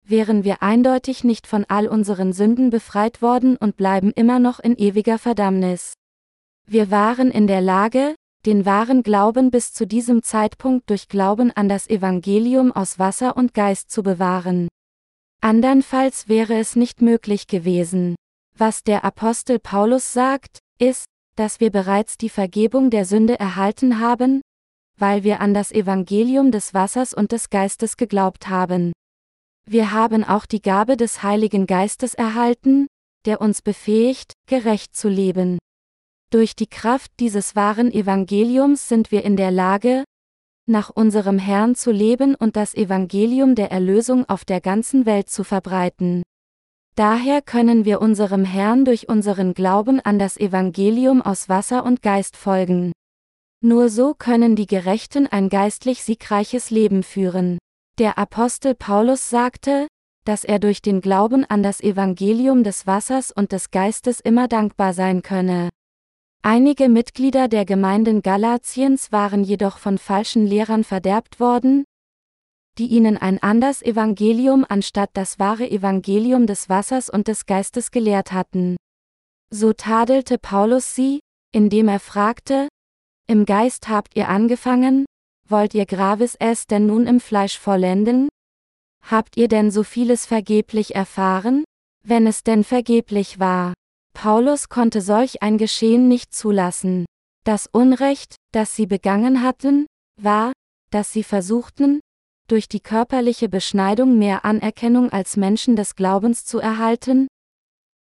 wären 0.06 0.44
wir 0.44 0.62
eindeutig 0.62 1.24
nicht 1.24 1.46
von 1.46 1.64
all 1.68 1.88
unseren 1.88 2.32
Sünden 2.32 2.70
befreit 2.70 3.22
worden 3.22 3.56
und 3.56 3.76
bleiben 3.76 4.12
immer 4.12 4.38
noch 4.38 4.60
in 4.60 4.76
ewiger 4.76 5.18
Verdammnis. 5.18 5.94
Wir 6.66 6.90
waren 6.90 7.30
in 7.30 7.46
der 7.46 7.60
Lage, 7.60 8.14
den 8.46 8.66
wahren 8.66 9.02
Glauben 9.02 9.50
bis 9.50 9.72
zu 9.72 9.86
diesem 9.86 10.22
Zeitpunkt 10.22 10.90
durch 10.90 11.08
Glauben 11.08 11.50
an 11.50 11.68
das 11.68 11.88
Evangelium 11.88 12.72
aus 12.72 12.98
Wasser 12.98 13.36
und 13.36 13.54
Geist 13.54 13.90
zu 13.90 14.02
bewahren. 14.02 14.68
Andernfalls 15.40 16.28
wäre 16.28 16.54
es 16.54 16.76
nicht 16.76 17.02
möglich 17.02 17.46
gewesen. 17.46 18.16
Was 18.56 18.82
der 18.82 19.04
Apostel 19.04 19.58
Paulus 19.58 20.12
sagt, 20.12 20.58
ist, 20.78 21.06
dass 21.36 21.60
wir 21.60 21.70
bereits 21.70 22.16
die 22.16 22.28
Vergebung 22.28 22.90
der 22.90 23.04
Sünde 23.04 23.38
erhalten 23.38 23.98
haben, 23.98 24.42
weil 24.98 25.24
wir 25.24 25.40
an 25.40 25.54
das 25.54 25.72
Evangelium 25.72 26.50
des 26.50 26.72
Wassers 26.72 27.14
und 27.14 27.32
des 27.32 27.50
Geistes 27.50 27.96
geglaubt 27.96 28.48
haben. 28.48 28.92
Wir 29.70 29.92
haben 29.92 30.24
auch 30.24 30.44
die 30.44 30.60
Gabe 30.60 30.96
des 30.96 31.22
Heiligen 31.22 31.66
Geistes 31.66 32.14
erhalten, 32.14 32.86
der 33.24 33.40
uns 33.40 33.62
befähigt, 33.62 34.34
gerecht 34.46 34.94
zu 34.94 35.08
leben. 35.08 35.58
Durch 36.30 36.54
die 36.54 36.66
Kraft 36.66 37.12
dieses 37.20 37.56
wahren 37.56 37.90
Evangeliums 37.90 38.88
sind 38.88 39.10
wir 39.10 39.24
in 39.24 39.36
der 39.36 39.50
Lage, 39.50 40.04
nach 40.66 40.90
unserem 40.90 41.38
Herrn 41.38 41.74
zu 41.74 41.90
leben 41.90 42.34
und 42.34 42.56
das 42.56 42.74
Evangelium 42.74 43.54
der 43.54 43.70
Erlösung 43.70 44.28
auf 44.28 44.44
der 44.44 44.60
ganzen 44.60 45.06
Welt 45.06 45.30
zu 45.30 45.44
verbreiten. 45.44 46.22
Daher 46.96 47.42
können 47.42 47.84
wir 47.84 48.00
unserem 48.00 48.44
Herrn 48.44 48.84
durch 48.84 49.08
unseren 49.08 49.54
Glauben 49.54 50.00
an 50.00 50.18
das 50.18 50.36
Evangelium 50.36 51.22
aus 51.22 51.48
Wasser 51.48 51.84
und 51.84 52.02
Geist 52.02 52.36
folgen. 52.36 52.92
Nur 53.62 53.88
so 53.88 54.14
können 54.14 54.56
die 54.56 54.66
Gerechten 54.66 55.26
ein 55.26 55.48
geistlich 55.48 56.02
siegreiches 56.02 56.70
Leben 56.70 57.02
führen. 57.02 57.58
Der 58.00 58.18
Apostel 58.18 58.74
Paulus 58.74 59.30
sagte, 59.30 59.86
dass 60.24 60.42
er 60.42 60.58
durch 60.58 60.82
den 60.82 61.00
Glauben 61.00 61.44
an 61.44 61.62
das 61.62 61.80
Evangelium 61.80 62.64
des 62.64 62.88
Wassers 62.88 63.30
und 63.30 63.52
des 63.52 63.70
Geistes 63.70 64.18
immer 64.18 64.48
dankbar 64.48 64.94
sein 64.94 65.22
könne. 65.22 65.68
Einige 66.42 66.88
Mitglieder 66.88 67.46
der 67.46 67.64
Gemeinden 67.64 68.20
Galatiens 68.20 69.12
waren 69.12 69.44
jedoch 69.44 69.78
von 69.78 69.98
falschen 69.98 70.44
Lehrern 70.44 70.82
verderbt 70.82 71.38
worden, 71.38 71.84
die 72.78 72.88
ihnen 72.88 73.16
ein 73.16 73.40
anderes 73.40 73.80
Evangelium 73.80 74.66
anstatt 74.68 75.10
das 75.12 75.38
wahre 75.38 75.70
Evangelium 75.70 76.48
des 76.48 76.68
Wassers 76.68 77.08
und 77.08 77.28
des 77.28 77.46
Geistes 77.46 77.92
gelehrt 77.92 78.32
hatten. 78.32 78.76
So 79.50 79.72
tadelte 79.72 80.38
Paulus 80.38 80.96
sie, 80.96 81.20
indem 81.52 81.86
er 81.86 82.00
fragte, 82.00 82.66
Im 83.28 83.44
Geist 83.44 83.88
habt 83.88 84.16
ihr 84.16 84.28
angefangen, 84.28 85.06
wollt 85.48 85.74
ihr 85.74 85.86
Gravis 85.86 86.36
es 86.38 86.66
denn 86.66 86.86
nun 86.86 87.06
im 87.06 87.20
Fleisch 87.20 87.58
vollenden? 87.58 88.28
Habt 89.02 89.36
ihr 89.36 89.48
denn 89.48 89.70
so 89.70 89.82
vieles 89.82 90.26
vergeblich 90.26 90.94
erfahren? 90.94 91.64
Wenn 92.06 92.26
es 92.26 92.42
denn 92.42 92.64
vergeblich 92.64 93.38
war. 93.38 93.74
Paulus 94.14 94.68
konnte 94.68 95.00
solch 95.00 95.42
ein 95.42 95.58
Geschehen 95.58 96.08
nicht 96.08 96.34
zulassen. 96.34 97.04
Das 97.44 97.68
Unrecht, 97.70 98.36
das 98.52 98.74
sie 98.76 98.86
begangen 98.86 99.42
hatten, 99.42 99.86
war, 100.20 100.52
dass 100.90 101.12
sie 101.12 101.24
versuchten, 101.24 102.00
durch 102.48 102.68
die 102.68 102.80
körperliche 102.80 103.48
Beschneidung 103.48 104.18
mehr 104.18 104.44
Anerkennung 104.44 105.10
als 105.10 105.36
Menschen 105.36 105.76
des 105.76 105.96
Glaubens 105.96 106.44
zu 106.44 106.58
erhalten, 106.58 107.26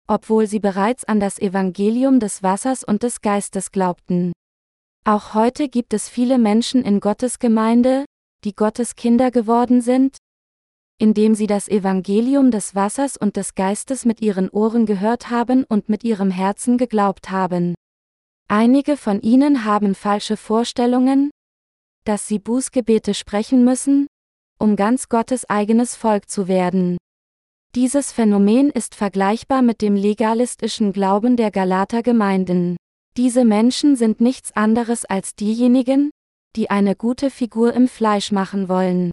obwohl 0.09 0.47
sie 0.47 0.61
bereits 0.61 1.05
an 1.05 1.21
das 1.21 1.39
Evangelium 1.39 2.21
des 2.21 2.43
Wassers 2.43 2.85
und 2.85 3.03
des 3.03 3.21
Geistes 3.21 3.73
glaubten. 3.73 4.33
Auch 5.07 5.35
heute 5.35 5.69
gibt 5.69 5.95
es 5.95 6.09
viele 6.09 6.37
Menschen 6.37 6.83
in 6.83 6.99
Gottes 6.99 7.39
Gemeinde, 7.39 8.07
die 8.43 8.57
Gottes 8.57 8.97
Kinder 8.97 9.31
geworden 9.31 9.81
sind, 9.81 10.17
indem 10.99 11.37
sie 11.37 11.47
das 11.47 11.69
Evangelium 11.69 12.51
des 12.51 12.75
Wassers 12.75 13.17
und 13.17 13.37
des 13.37 13.55
Geistes 13.55 14.05
mit 14.05 14.21
ihren 14.21 14.51
Ohren 14.51 14.85
gehört 14.85 15.31
haben 15.31 15.63
und 15.63 15.89
mit 15.89 16.03
ihrem 16.03 16.33
Herzen 16.33 16.77
geglaubt 16.77 17.31
haben. 17.31 17.77
Einige 18.49 18.97
von 18.97 19.21
ihnen 19.21 19.65
haben 19.65 19.95
falsche 19.95 20.37
Vorstellungen, 20.37 21.31
dass 22.05 22.27
sie 22.27 22.41
Bußgebete 22.41 23.15
sprechen 23.15 23.65
müssen, 23.65 24.09
um 24.59 24.75
ganz 24.75 25.09
Gottes 25.09 25.49
eigenes 25.49 25.95
Volk 25.95 26.29
zu 26.29 26.49
werden. 26.49 26.97
Dieses 27.77 28.11
Phänomen 28.11 28.71
ist 28.71 28.97
vergleichbar 28.97 29.63
mit 29.63 29.83
dem 29.83 29.95
legalistischen 29.95 30.93
Glauben 30.93 31.37
der 31.37 31.53
Galater 31.53 32.03
Gemeinden. 32.03 32.77
Diese 33.17 33.47
Menschen 33.47 33.97
sind 33.97 34.21
nichts 34.21 34.55
anderes 34.55 35.07
als 35.07 35.35
diejenigen, 35.35 36.11
die 36.55 36.69
eine 36.69 36.95
gute 36.95 37.31
Figur 37.31 37.73
im 37.73 37.89
Fleisch 37.89 38.31
machen 38.31 38.69
wollen. 38.69 39.11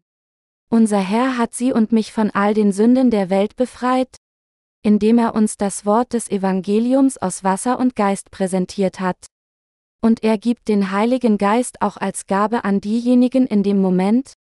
Unser 0.69 0.99
Herr 0.99 1.37
hat 1.37 1.53
sie 1.53 1.71
und 1.71 1.93
mich 1.93 2.11
von 2.11 2.29
all 2.31 2.53
den 2.53 2.73
Sünden 2.73 3.11
der 3.11 3.29
Welt 3.29 3.55
befreit, 3.55 4.17
indem 4.81 5.19
er 5.19 5.35
uns 5.35 5.55
das 5.55 5.85
Wort 5.85 6.11
des 6.11 6.29
Evangeliums 6.29 7.17
aus 7.17 7.45
Wasser 7.45 7.79
und 7.79 7.95
Geist 7.95 8.29
präsentiert 8.29 8.99
hat. 8.99 9.27
Und 10.01 10.21
er 10.21 10.37
gibt 10.37 10.67
den 10.67 10.91
Heiligen 10.91 11.37
Geist 11.37 11.81
auch 11.81 11.95
als 11.95 12.27
Gabe 12.27 12.65
an 12.65 12.81
diejenigen 12.81 13.47
in 13.47 13.63
dem 13.63 13.79
Moment, 13.79 14.33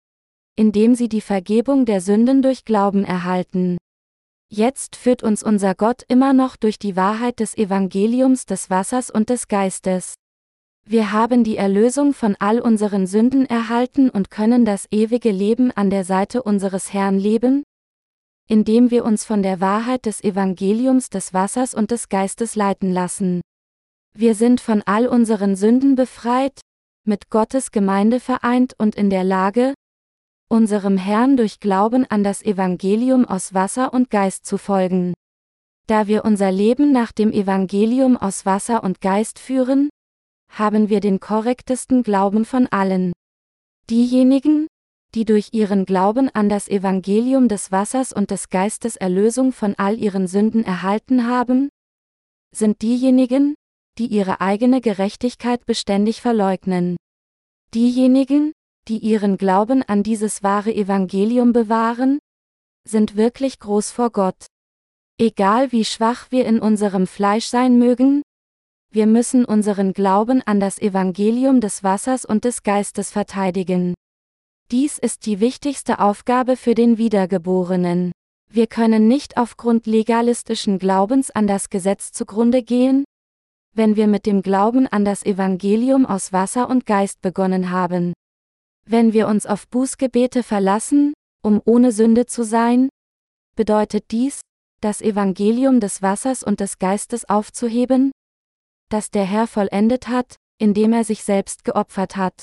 in 0.57 0.73
dem 0.73 0.97
sie 0.97 1.09
die 1.09 1.21
Vergebung 1.21 1.85
der 1.85 2.01
Sünden 2.01 2.43
durch 2.43 2.65
Glauben 2.65 3.05
erhalten. 3.05 3.79
Jetzt 4.55 4.97
führt 4.97 5.23
uns 5.23 5.43
unser 5.43 5.75
Gott 5.75 6.03
immer 6.09 6.35
noch 6.35 6.57
durch 6.57 6.79
die 6.79 6.95
Wahrheit 6.95 7.41
des 7.41 7.57
Evangeliums 7.57 8.45
des 8.45 8.69
Wassers 8.69 9.11
und 9.11 9.31
des 9.31 9.49
Geistes. 9.49 10.13
Wir 10.85 11.11
haben 11.11 11.43
die 11.43 11.57
Erlösung 11.57 12.13
von 12.13 12.37
all 12.39 12.61
unseren 12.61 13.07
Sünden 13.07 13.47
erhalten 13.47 14.11
und 14.11 14.31
können 14.31 14.67
das 14.67 14.89
ewige 14.91 15.31
Leben 15.31 15.71
an 15.71 15.89
der 15.89 16.05
Seite 16.05 16.43
unseres 16.43 16.93
Herrn 16.93 17.19
leben, 17.19 17.63
indem 18.47 18.91
wir 18.91 19.07
uns 19.07 19.25
von 19.25 19.43
der 19.43 19.63
Wahrheit 19.63 20.05
des 20.05 20.23
Evangeliums 20.23 21.09
des 21.09 21.33
Wassers 21.33 21.73
und 21.73 21.91
des 21.91 22.11
Geistes 22.11 22.55
leiten 22.55 22.93
lassen. 22.93 23.41
Wir 24.13 24.35
sind 24.35 24.61
von 24.61 24.83
all 24.85 25.07
unseren 25.07 25.57
Sünden 25.57 25.95
befreit, 25.95 26.61
mit 27.07 27.31
Gottes 27.31 27.71
Gemeinde 27.71 28.21
vereint 28.21 28.75
und 28.77 28.97
in 28.97 29.09
der 29.09 29.25
Lage, 29.25 29.73
unserem 30.53 30.99
Herrn 30.99 31.39
durch 31.39 31.61
Glauben 31.61 32.05
an 32.11 32.23
das 32.23 32.43
Evangelium 32.43 33.25
aus 33.25 33.55
Wasser 33.55 33.95
und 33.95 34.11
Geist 34.11 34.45
zu 34.45 34.59
folgen. 34.59 35.15
Da 35.87 36.07
wir 36.09 36.27
unser 36.27 36.53
Leben 36.53 36.93
nach 36.93 37.11
dem 37.11 37.33
Evangelium 37.33 38.19
aus 38.19 38.45
Wasser 38.45 38.85
und 38.85 39.01
Geist 39.01 39.39
führen, 39.39 39.89
haben 40.51 40.91
wir 40.91 41.01
den 41.01 41.21
korrektesten 41.21 42.03
Glauben 42.03 42.45
von 42.45 42.67
allen. 42.67 43.15
Diejenigen, 43.89 44.67
die 45.15 45.25
durch 45.25 45.49
ihren 45.53 45.87
Glauben 45.87 46.29
an 46.29 46.51
das 46.51 46.69
Evangelium 46.69 47.49
des 47.49 47.73
Wassers 47.73 48.13
und 48.13 48.31
des 48.31 48.51
Geistes 48.51 48.97
Erlösung 48.97 49.53
von 49.53 49.75
all 49.79 49.99
ihren 49.99 50.27
Sünden 50.27 50.65
erhalten 50.65 51.27
haben, 51.27 51.71
sind 52.55 52.83
diejenigen, 52.83 53.55
die 53.99 54.07
ihre 54.07 54.43
eigene 54.43 54.83
Gerechtigkeit 54.83 55.65
beständig 55.65 56.21
verleugnen. 56.21 56.97
Diejenigen, 57.73 58.53
die 58.89 58.99
ihren 58.99 59.37
Glauben 59.39 59.83
an 59.83 60.03
dieses 60.03 60.43
wahre 60.43 60.75
Evangelium 60.75 61.53
bewahren, 61.53 62.19
sind 62.85 63.17
wirklich 63.17 63.59
groß 63.59 63.91
vor 63.91 64.11
Gott. 64.11 64.47
Egal 65.19 65.73
wie 65.73 65.85
schwach 65.85 66.31
wir 66.31 66.47
in 66.47 66.59
unserem 66.59 67.07
Fleisch 67.07 67.47
sein 67.47 67.79
mögen, 67.79 68.23
wir 68.91 69.07
müssen 69.07 69.45
unseren 69.45 69.95
Glauben 69.95 70.43
an 70.43 70.61
das 70.61 70.79
Evangelium 70.79 71.61
des 71.61 71.83
Wassers 71.83 72.25
und 72.25 72.45
des 72.45 72.63
Geistes 72.63 73.11
verteidigen. 73.11 73.95
Dies 74.71 74.99
ist 74.99 75.25
die 75.25 75.41
wichtigste 75.41 75.99
Aufgabe 75.99 76.57
für 76.57 76.75
den 76.75 76.99
Wiedergeborenen. 76.99 78.13
Wir 78.51 78.67
können 78.67 79.09
nicht 79.09 79.39
aufgrund 79.39 79.87
legalistischen 79.87 80.79
Glaubens 80.79 81.31
an 81.31 81.47
das 81.47 81.71
Gesetz 81.71 82.13
zugrunde 82.13 82.63
gehen, 82.63 83.05
wenn 83.75 83.97
wir 83.97 84.07
mit 84.07 84.27
dem 84.27 84.43
Glauben 84.43 84.87
an 84.87 85.07
das 85.07 85.25
Evangelium 85.25 86.05
aus 86.05 86.35
Wasser 86.35 86.69
und 86.69 86.85
Geist 86.85 87.23
begonnen 87.23 87.71
haben. 87.71 88.13
Wenn 88.87 89.13
wir 89.13 89.29
uns 89.29 89.47
auf 89.47 89.69
Bußgebete 89.69 90.43
verlassen, 90.43 91.15
um 91.43 91.61
ohne 91.65 91.93
Sünde 91.93 92.27
zu 92.27 92.45
sein, 92.45 92.89
bedeutet 93.57 94.11
dies, 94.11 94.41
das 94.81 95.01
Evangelium 95.01 95.81
des 95.81 96.03
Wassers 96.03 96.43
und 96.43 96.61
des 96.61 96.79
Geistes 96.79 97.29
aufzuheben, 97.29 98.13
das 98.91 99.11
der 99.11 99.25
Herr 99.25 99.47
vollendet 99.47 100.09
hat, 100.09 100.37
indem 100.59 100.93
er 100.93 101.05
sich 101.05 101.23
selbst 101.23 101.65
geopfert 101.65 102.17
hat. 102.17 102.43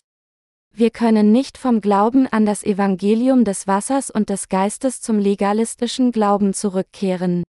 Wir 0.74 0.92
können 0.92 1.32
nicht 1.32 1.58
vom 1.58 1.82
Glauben 1.82 2.28
an 2.28 2.46
das 2.46 2.64
Evangelium 2.64 3.44
des 3.44 3.68
Wassers 3.68 4.10
und 4.10 4.30
des 4.30 4.50
Geistes 4.50 5.02
zum 5.02 5.20
legalistischen 5.20 6.12
Glauben 6.12 6.54
zurückkehren. 6.54 7.44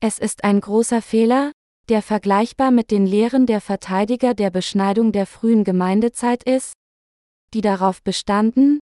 Es 0.00 0.18
ist 0.18 0.44
ein 0.44 0.60
großer 0.60 1.02
Fehler, 1.02 1.52
der 1.88 2.02
vergleichbar 2.02 2.70
mit 2.70 2.90
den 2.90 3.06
Lehren 3.06 3.46
der 3.46 3.60
Verteidiger 3.60 4.34
der 4.34 4.50
Beschneidung 4.50 5.12
der 5.12 5.26
frühen 5.26 5.64
Gemeindezeit 5.64 6.42
ist, 6.44 6.74
die 7.54 7.60
darauf 7.60 8.02
bestanden, 8.02 8.80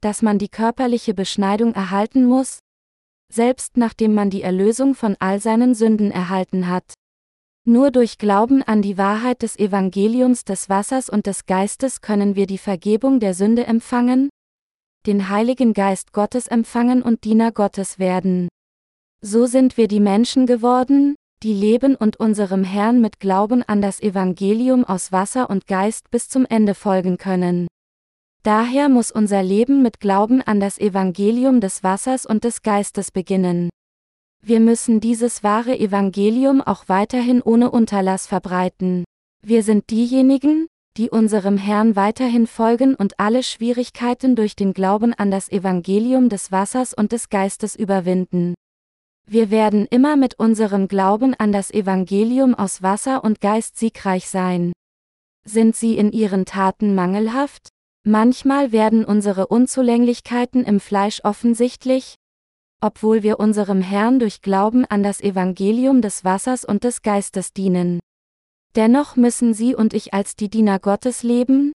dass 0.00 0.22
man 0.22 0.38
die 0.38 0.48
körperliche 0.48 1.14
Beschneidung 1.14 1.74
erhalten 1.74 2.24
muss, 2.24 2.60
selbst 3.32 3.76
nachdem 3.76 4.14
man 4.14 4.30
die 4.30 4.42
Erlösung 4.42 4.94
von 4.94 5.16
all 5.18 5.40
seinen 5.40 5.74
Sünden 5.74 6.10
erhalten 6.10 6.68
hat. 6.68 6.94
Nur 7.66 7.90
durch 7.90 8.18
Glauben 8.18 8.62
an 8.62 8.82
die 8.82 8.96
Wahrheit 8.96 9.42
des 9.42 9.58
Evangeliums 9.58 10.44
des 10.44 10.68
Wassers 10.68 11.10
und 11.10 11.26
des 11.26 11.44
Geistes 11.44 12.00
können 12.00 12.34
wir 12.34 12.46
die 12.46 12.58
Vergebung 12.58 13.20
der 13.20 13.34
Sünde 13.34 13.66
empfangen, 13.66 14.30
den 15.06 15.28
Heiligen 15.28 15.74
Geist 15.74 16.12
Gottes 16.12 16.46
empfangen 16.46 17.02
und 17.02 17.24
Diener 17.24 17.52
Gottes 17.52 17.98
werden. 17.98 18.48
So 19.22 19.46
sind 19.46 19.76
wir 19.76 19.88
die 19.88 20.00
Menschen 20.00 20.46
geworden, 20.46 21.14
die 21.42 21.52
leben 21.52 21.94
und 21.94 22.18
unserem 22.18 22.64
Herrn 22.64 23.00
mit 23.00 23.20
Glauben 23.20 23.62
an 23.62 23.82
das 23.82 24.00
Evangelium 24.00 24.84
aus 24.84 25.12
Wasser 25.12 25.48
und 25.48 25.66
Geist 25.66 26.10
bis 26.10 26.28
zum 26.28 26.46
Ende 26.46 26.74
folgen 26.74 27.18
können. 27.18 27.66
Daher 28.42 28.88
muss 28.88 29.10
unser 29.10 29.42
Leben 29.42 29.82
mit 29.82 30.00
Glauben 30.00 30.40
an 30.40 30.60
das 30.60 30.78
Evangelium 30.78 31.60
des 31.60 31.82
Wassers 31.82 32.24
und 32.24 32.44
des 32.44 32.62
Geistes 32.62 33.10
beginnen. 33.10 33.68
Wir 34.42 34.60
müssen 34.60 35.00
dieses 35.00 35.42
wahre 35.42 35.78
Evangelium 35.78 36.62
auch 36.62 36.84
weiterhin 36.86 37.42
ohne 37.42 37.70
Unterlass 37.70 38.26
verbreiten. 38.26 39.04
Wir 39.42 39.62
sind 39.62 39.90
diejenigen, 39.90 40.68
die 40.96 41.10
unserem 41.10 41.58
Herrn 41.58 41.96
weiterhin 41.96 42.46
folgen 42.46 42.94
und 42.94 43.20
alle 43.20 43.42
Schwierigkeiten 43.42 44.36
durch 44.36 44.56
den 44.56 44.72
Glauben 44.72 45.12
an 45.12 45.30
das 45.30 45.50
Evangelium 45.50 46.30
des 46.30 46.50
Wassers 46.50 46.94
und 46.94 47.12
des 47.12 47.28
Geistes 47.28 47.76
überwinden. 47.76 48.54
Wir 49.26 49.50
werden 49.50 49.86
immer 49.90 50.16
mit 50.16 50.38
unserem 50.38 50.88
Glauben 50.88 51.34
an 51.34 51.52
das 51.52 51.70
Evangelium 51.70 52.54
aus 52.54 52.82
Wasser 52.82 53.22
und 53.22 53.42
Geist 53.42 53.76
siegreich 53.76 54.28
sein. 54.28 54.72
Sind 55.46 55.76
sie 55.76 55.98
in 55.98 56.10
ihren 56.10 56.46
Taten 56.46 56.94
mangelhaft? 56.94 57.68
Manchmal 58.04 58.72
werden 58.72 59.04
unsere 59.04 59.48
Unzulänglichkeiten 59.48 60.64
im 60.64 60.80
Fleisch 60.80 61.20
offensichtlich, 61.22 62.14
obwohl 62.80 63.22
wir 63.22 63.38
unserem 63.38 63.82
Herrn 63.82 64.18
durch 64.18 64.40
Glauben 64.40 64.86
an 64.86 65.02
das 65.02 65.20
Evangelium 65.20 66.00
des 66.00 66.24
Wassers 66.24 66.64
und 66.64 66.84
des 66.84 67.02
Geistes 67.02 67.52
dienen. 67.52 68.00
Dennoch 68.74 69.16
müssen 69.16 69.52
Sie 69.52 69.74
und 69.74 69.92
ich 69.92 70.14
als 70.14 70.34
die 70.34 70.48
Diener 70.48 70.78
Gottes 70.78 71.22
leben, 71.22 71.72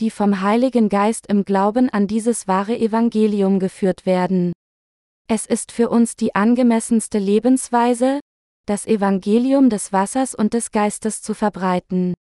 die 0.00 0.10
vom 0.10 0.40
Heiligen 0.40 0.88
Geist 0.88 1.26
im 1.26 1.44
Glauben 1.44 1.90
an 1.90 2.06
dieses 2.06 2.48
wahre 2.48 2.78
Evangelium 2.78 3.58
geführt 3.58 4.06
werden. 4.06 4.52
Es 5.28 5.44
ist 5.44 5.72
für 5.72 5.90
uns 5.90 6.16
die 6.16 6.34
angemessenste 6.34 7.18
Lebensweise, 7.18 8.20
das 8.66 8.86
Evangelium 8.86 9.68
des 9.68 9.92
Wassers 9.92 10.34
und 10.34 10.54
des 10.54 10.70
Geistes 10.70 11.20
zu 11.20 11.34
verbreiten. 11.34 12.14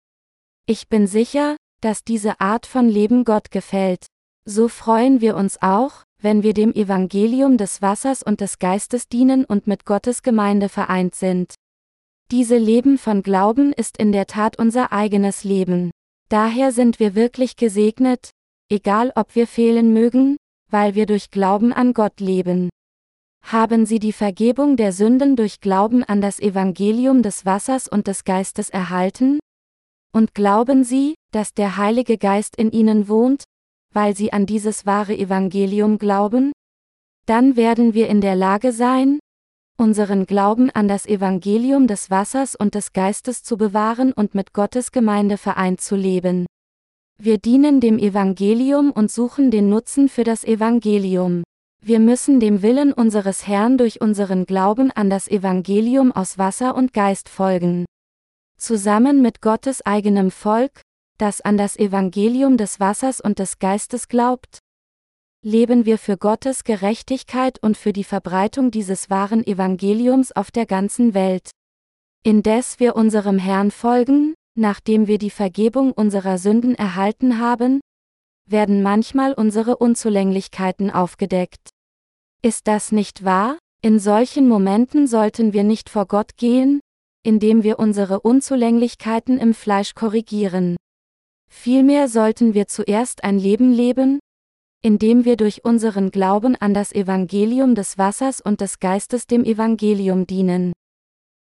Ich 0.65 0.89
bin 0.89 1.07
sicher, 1.07 1.55
dass 1.81 2.03
diese 2.03 2.39
Art 2.39 2.65
von 2.65 2.89
Leben 2.89 3.23
Gott 3.23 3.51
gefällt. 3.51 4.05
So 4.45 4.67
freuen 4.67 5.21
wir 5.21 5.35
uns 5.35 5.61
auch, 5.61 6.03
wenn 6.21 6.43
wir 6.43 6.53
dem 6.53 6.73
Evangelium 6.73 7.57
des 7.57 7.81
Wassers 7.81 8.23
und 8.23 8.41
des 8.41 8.59
Geistes 8.59 9.07
dienen 9.07 9.45
und 9.45 9.67
mit 9.67 9.85
Gottes 9.85 10.21
Gemeinde 10.21 10.69
vereint 10.69 11.15
sind. 11.15 11.55
Diese 12.31 12.57
Leben 12.57 12.97
von 12.97 13.23
Glauben 13.23 13.73
ist 13.73 13.97
in 13.97 14.11
der 14.11 14.27
Tat 14.27 14.59
unser 14.59 14.91
eigenes 14.91 15.43
Leben. 15.43 15.91
Daher 16.29 16.71
sind 16.71 16.99
wir 16.99 17.15
wirklich 17.15 17.55
gesegnet, 17.55 18.31
egal 18.69 19.11
ob 19.15 19.35
wir 19.35 19.47
fehlen 19.47 19.93
mögen, 19.93 20.37
weil 20.69 20.93
wir 20.93 21.05
durch 21.05 21.31
Glauben 21.31 21.73
an 21.73 21.93
Gott 21.93 22.19
leben. 22.19 22.69
Haben 23.43 23.85
sie 23.85 23.99
die 23.99 24.13
Vergebung 24.13 24.77
der 24.77 24.91
Sünden 24.91 25.35
durch 25.35 25.59
Glauben 25.59 26.03
an 26.03 26.21
das 26.21 26.39
Evangelium 26.39 27.23
des 27.23 27.45
Wassers 27.45 27.87
und 27.87 28.07
des 28.07 28.25
Geistes 28.25 28.69
erhalten? 28.69 29.39
Und 30.13 30.35
glauben 30.35 30.83
sie, 30.83 31.15
dass 31.31 31.53
der 31.53 31.77
Heilige 31.77 32.17
Geist 32.17 32.55
in 32.55 32.71
ihnen 32.71 33.07
wohnt, 33.07 33.43
weil 33.93 34.15
sie 34.15 34.33
an 34.33 34.45
dieses 34.45 34.85
wahre 34.85 35.17
Evangelium 35.17 35.97
glauben? 35.97 36.51
Dann 37.25 37.55
werden 37.55 37.93
wir 37.93 38.07
in 38.07 38.21
der 38.21 38.35
Lage 38.35 38.71
sein, 38.71 39.19
unseren 39.79 40.25
Glauben 40.25 40.69
an 40.71 40.87
das 40.87 41.05
Evangelium 41.05 41.87
des 41.87 42.09
Wassers 42.09 42.55
und 42.55 42.75
des 42.75 42.91
Geistes 42.91 43.43
zu 43.43 43.57
bewahren 43.57 44.11
und 44.11 44.35
mit 44.35 44.53
Gottes 44.53 44.91
Gemeinde 44.91 45.37
vereint 45.37 45.79
zu 45.79 45.95
leben. 45.95 46.45
Wir 47.21 47.37
dienen 47.37 47.79
dem 47.79 47.97
Evangelium 47.97 48.91
und 48.91 49.11
suchen 49.11 49.51
den 49.51 49.69
Nutzen 49.69 50.09
für 50.09 50.23
das 50.23 50.43
Evangelium. 50.43 51.43
Wir 51.81 51.99
müssen 51.99 52.39
dem 52.39 52.61
Willen 52.61 52.91
unseres 52.91 53.47
Herrn 53.47 53.77
durch 53.77 54.01
unseren 54.01 54.45
Glauben 54.45 54.91
an 54.91 55.09
das 55.09 55.29
Evangelium 55.29 56.11
aus 56.11 56.37
Wasser 56.37 56.75
und 56.75 56.93
Geist 56.93 57.29
folgen. 57.29 57.85
Zusammen 58.57 59.21
mit 59.21 59.41
Gottes 59.41 59.85
eigenem 59.85 60.31
Volk, 60.31 60.81
das 61.21 61.41
an 61.41 61.57
das 61.57 61.77
Evangelium 61.77 62.57
des 62.57 62.79
Wassers 62.79 63.21
und 63.21 63.39
des 63.39 63.59
Geistes 63.59 64.07
glaubt, 64.07 64.59
leben 65.41 65.85
wir 65.85 65.97
für 65.97 66.17
Gottes 66.17 66.63
Gerechtigkeit 66.63 67.61
und 67.61 67.77
für 67.77 67.93
die 67.93 68.03
Verbreitung 68.03 68.71
dieses 68.71 69.09
wahren 69.09 69.45
Evangeliums 69.45 70.31
auf 70.31 70.51
der 70.51 70.65
ganzen 70.65 71.13
Welt. 71.13 71.51
Indes 72.23 72.79
wir 72.79 72.95
unserem 72.95 73.37
Herrn 73.37 73.71
folgen, 73.71 74.33
nachdem 74.57 75.07
wir 75.07 75.17
die 75.17 75.29
Vergebung 75.29 75.93
unserer 75.93 76.37
Sünden 76.37 76.75
erhalten 76.75 77.39
haben, 77.39 77.79
werden 78.45 78.83
manchmal 78.83 79.33
unsere 79.33 79.77
Unzulänglichkeiten 79.77 80.91
aufgedeckt. 80.91 81.69
Ist 82.41 82.67
das 82.67 82.91
nicht 82.91 83.23
wahr? 83.23 83.57
In 83.81 83.99
solchen 83.99 84.49
Momenten 84.49 85.07
sollten 85.07 85.53
wir 85.53 85.63
nicht 85.63 85.89
vor 85.89 86.05
Gott 86.05 86.35
gehen, 86.35 86.81
indem 87.23 87.63
wir 87.63 87.79
unsere 87.79 88.19
Unzulänglichkeiten 88.19 89.37
im 89.37 89.53
Fleisch 89.53 89.93
korrigieren. 89.95 90.75
Vielmehr 91.49 92.07
sollten 92.07 92.53
wir 92.53 92.67
zuerst 92.67 93.23
ein 93.23 93.37
Leben 93.37 93.71
leben, 93.73 94.19
indem 94.81 95.25
wir 95.25 95.35
durch 95.35 95.65
unseren 95.65 96.11
Glauben 96.11 96.55
an 96.55 96.73
das 96.73 96.93
Evangelium 96.93 97.75
des 97.75 97.97
Wassers 97.97 98.39
und 98.39 98.61
des 98.61 98.79
Geistes 98.79 99.27
dem 99.27 99.43
Evangelium 99.43 100.25
dienen. 100.25 100.73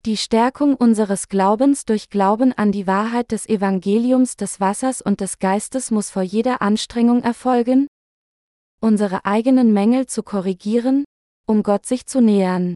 Die 0.06 0.18
Stärkung 0.18 0.76
unseres 0.76 1.28
Glaubens 1.28 1.86
durch 1.86 2.10
Glauben 2.10 2.54
an 2.54 2.72
die 2.72 2.88
Wahrheit 2.88 3.32
des 3.32 3.48
Evangeliums 3.48 4.38
des 4.38 4.60
Wassers 4.60 5.02
und 5.02 5.20
des 5.20 5.38
Geistes 5.38 5.92
muss 5.92 6.10
vor 6.10 6.24
jeder 6.24 6.62
Anstrengung 6.62 7.22
erfolgen, 7.22 7.88
unsere 8.80 9.26
eigenen 9.26 9.74
Mängel 9.74 10.08
zu 10.08 10.24
korrigieren, 10.24 11.04
um 11.46 11.62
Gott 11.64 11.86
sich 11.86 12.06
zu 12.06 12.22
nähern. 12.22 12.74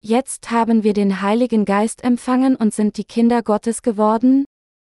Jetzt 0.00 0.50
haben 0.50 0.84
wir 0.84 0.92
den 0.92 1.20
Heiligen 1.20 1.64
Geist 1.64 2.02
empfangen 2.04 2.56
und 2.56 2.74
sind 2.74 2.96
die 2.96 3.04
Kinder 3.04 3.42
Gottes 3.42 3.82
geworden, 3.82 4.44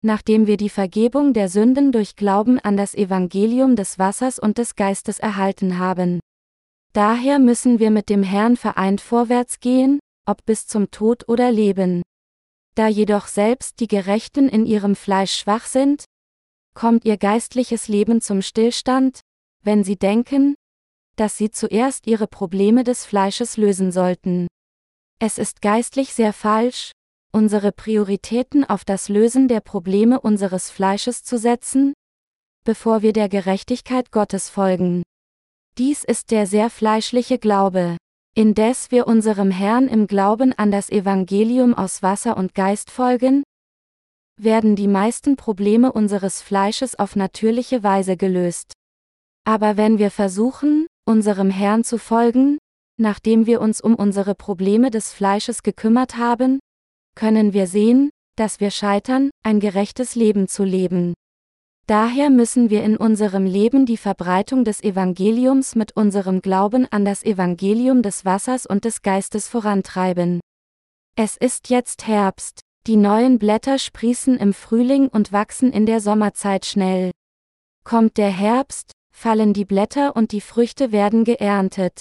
nachdem 0.04 0.46
wir 0.46 0.58
die 0.58 0.68
Vergebung 0.68 1.32
der 1.32 1.48
Sünden 1.48 1.90
durch 1.90 2.14
Glauben 2.14 2.60
an 2.60 2.76
das 2.76 2.94
Evangelium 2.94 3.74
des 3.74 3.98
Wassers 3.98 4.38
und 4.38 4.58
des 4.58 4.76
Geistes 4.76 5.18
erhalten 5.18 5.78
haben. 5.78 6.20
Daher 6.92 7.38
müssen 7.38 7.78
wir 7.78 7.90
mit 7.90 8.10
dem 8.10 8.22
Herrn 8.22 8.56
vereint 8.56 9.00
vorwärts 9.00 9.60
gehen, 9.60 9.98
ob 10.26 10.44
bis 10.44 10.66
zum 10.66 10.90
Tod 10.90 11.26
oder 11.26 11.50
Leben. 11.50 12.02
Da 12.74 12.86
jedoch 12.86 13.26
selbst 13.26 13.80
die 13.80 13.88
Gerechten 13.88 14.48
in 14.48 14.66
ihrem 14.66 14.94
Fleisch 14.94 15.34
schwach 15.34 15.64
sind, 15.64 16.04
kommt 16.74 17.06
ihr 17.06 17.16
geistliches 17.16 17.88
Leben 17.88 18.20
zum 18.20 18.42
Stillstand, 18.42 19.20
wenn 19.62 19.84
sie 19.84 19.96
denken, 19.96 20.54
dass 21.16 21.38
sie 21.38 21.50
zuerst 21.50 22.06
ihre 22.06 22.26
Probleme 22.26 22.84
des 22.84 23.06
Fleisches 23.06 23.56
lösen 23.56 23.90
sollten. 23.90 24.48
Es 25.18 25.38
ist 25.38 25.62
geistlich 25.62 26.12
sehr 26.12 26.32
falsch, 26.32 26.92
unsere 27.34 27.72
Prioritäten 27.72 28.64
auf 28.64 28.84
das 28.84 29.08
Lösen 29.08 29.48
der 29.48 29.60
Probleme 29.60 30.20
unseres 30.20 30.70
Fleisches 30.70 31.24
zu 31.24 31.36
setzen, 31.36 31.92
bevor 32.64 33.02
wir 33.02 33.12
der 33.12 33.28
Gerechtigkeit 33.28 34.12
Gottes 34.12 34.48
folgen. 34.48 35.02
Dies 35.76 36.04
ist 36.04 36.30
der 36.30 36.46
sehr 36.46 36.70
fleischliche 36.70 37.38
Glaube. 37.38 37.96
Indes 38.36 38.92
wir 38.92 39.08
unserem 39.08 39.50
Herrn 39.50 39.88
im 39.88 40.06
Glauben 40.06 40.52
an 40.52 40.70
das 40.70 40.90
Evangelium 40.90 41.74
aus 41.74 42.02
Wasser 42.02 42.36
und 42.36 42.54
Geist 42.54 42.90
folgen, 42.90 43.42
werden 44.40 44.76
die 44.76 44.88
meisten 44.88 45.34
Probleme 45.36 45.92
unseres 45.92 46.40
Fleisches 46.40 46.96
auf 46.96 47.16
natürliche 47.16 47.82
Weise 47.82 48.16
gelöst. 48.16 48.72
Aber 49.44 49.76
wenn 49.76 49.98
wir 49.98 50.12
versuchen, 50.12 50.86
unserem 51.04 51.50
Herrn 51.50 51.82
zu 51.82 51.98
folgen, 51.98 52.58
nachdem 52.96 53.46
wir 53.46 53.60
uns 53.60 53.80
um 53.80 53.96
unsere 53.96 54.36
Probleme 54.36 54.90
des 54.90 55.12
Fleisches 55.12 55.64
gekümmert 55.64 56.16
haben, 56.16 56.60
können 57.14 57.53
wir 57.53 57.66
sehen, 57.66 58.11
dass 58.37 58.61
wir 58.61 58.70
scheitern, 58.70 59.31
ein 59.42 59.61
gerechtes 59.61 60.14
Leben 60.14 60.48
zu 60.48 60.64
leben. 60.64 61.14
Daher 61.87 62.31
müssen 62.31 62.70
wir 62.70 62.83
in 62.83 62.96
unserem 62.96 63.44
Leben 63.44 63.85
die 63.85 63.98
Verbreitung 63.98 64.64
des 64.64 64.83
Evangeliums 64.83 65.74
mit 65.74 65.94
unserem 65.96 66.40
Glauben 66.40 66.87
an 66.90 67.05
das 67.05 67.22
Evangelium 67.22 68.03
des 68.03 68.24
Wassers 68.24 68.64
und 68.64 68.87
des 68.87 69.03
Geistes 69.03 69.48
vorantreiben. 69.48 70.40
Es 71.14 71.37
ist 71.37 71.68
jetzt 71.68 72.07
Herbst, 72.07 72.61
die 72.87 72.96
neuen 72.96 73.38
Blätter 73.38 73.79
sprießen 73.79 74.38
im 74.38 74.55
Frühling 74.55 75.09
und 75.09 75.31
wachsen 75.31 75.72
in 75.72 75.87
der 75.87 76.00
Sommerzeit 76.00 76.64
schnell. 76.64 77.11
kommt 77.85 78.16
der 78.16 78.31
Herbst, 78.31 78.92
fallen 79.14 79.53
die 79.53 79.66
Blätter 79.66 80.16
und 80.16 80.33
die 80.33 80.40
Früchte 80.40 80.90
werden 80.90 81.24
geerntet. 81.24 82.00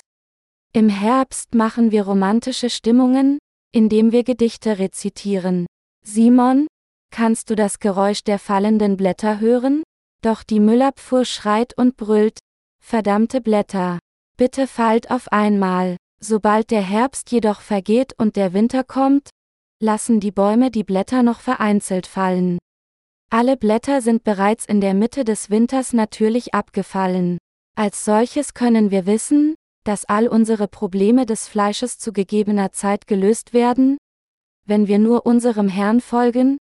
Im 0.71 0.87
Herbst 0.87 1.53
machen 1.53 1.91
wir 1.91 2.03
romantische 2.03 2.69
Stimmungen, 2.69 3.37
indem 3.73 4.11
wir 4.11 4.23
Gedichte 4.23 4.79
rezitieren. 4.79 5.65
Simon, 6.05 6.67
kannst 7.11 7.49
du 7.49 7.55
das 7.55 7.79
Geräusch 7.79 8.23
der 8.23 8.39
fallenden 8.39 8.95
Blätter 8.95 9.39
hören? 9.39 9.83
Doch 10.21 10.43
die 10.43 10.59
Müllabfuhr 10.59 11.25
schreit 11.25 11.77
und 11.77 11.97
brüllt, 11.97 12.39
verdammte 12.81 13.41
Blätter. 13.41 13.99
Bitte 14.37 14.67
fallt 14.67 15.11
auf 15.11 15.31
einmal. 15.31 15.97
Sobald 16.21 16.71
der 16.71 16.81
Herbst 16.81 17.31
jedoch 17.31 17.59
vergeht 17.59 18.13
und 18.17 18.37
der 18.37 18.53
Winter 18.53 18.83
kommt, 18.83 19.29
lassen 19.81 20.21
die 20.21 20.31
Bäume 20.31 20.71
die 20.71 20.85
Blätter 20.85 21.23
noch 21.23 21.41
vereinzelt 21.41 22.07
fallen. 22.07 22.59
Alle 23.29 23.57
Blätter 23.57 24.01
sind 24.01 24.23
bereits 24.23 24.65
in 24.65 24.79
der 24.79 24.93
Mitte 24.93 25.25
des 25.25 25.49
Winters 25.49 25.91
natürlich 25.91 26.53
abgefallen. 26.53 27.39
Als 27.75 28.05
solches 28.05 28.53
können 28.53 28.91
wir 28.91 29.05
wissen, 29.05 29.55
dass 29.83 30.05
all 30.05 30.27
unsere 30.27 30.67
Probleme 30.67 31.25
des 31.25 31.47
Fleisches 31.47 31.97
zu 31.99 32.13
gegebener 32.13 32.71
Zeit 32.71 33.07
gelöst 33.07 33.53
werden, 33.53 33.97
wenn 34.65 34.87
wir 34.87 34.99
nur 34.99 35.25
unserem 35.25 35.67
Herrn 35.67 35.99
folgen, 35.99 36.57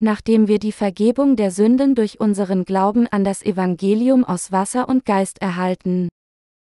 nachdem 0.00 0.48
wir 0.48 0.58
die 0.58 0.72
Vergebung 0.72 1.36
der 1.36 1.50
Sünden 1.50 1.94
durch 1.94 2.20
unseren 2.20 2.64
Glauben 2.64 3.06
an 3.08 3.24
das 3.24 3.42
Evangelium 3.42 4.24
aus 4.24 4.52
Wasser 4.52 4.88
und 4.88 5.04
Geist 5.04 5.42
erhalten. 5.42 6.08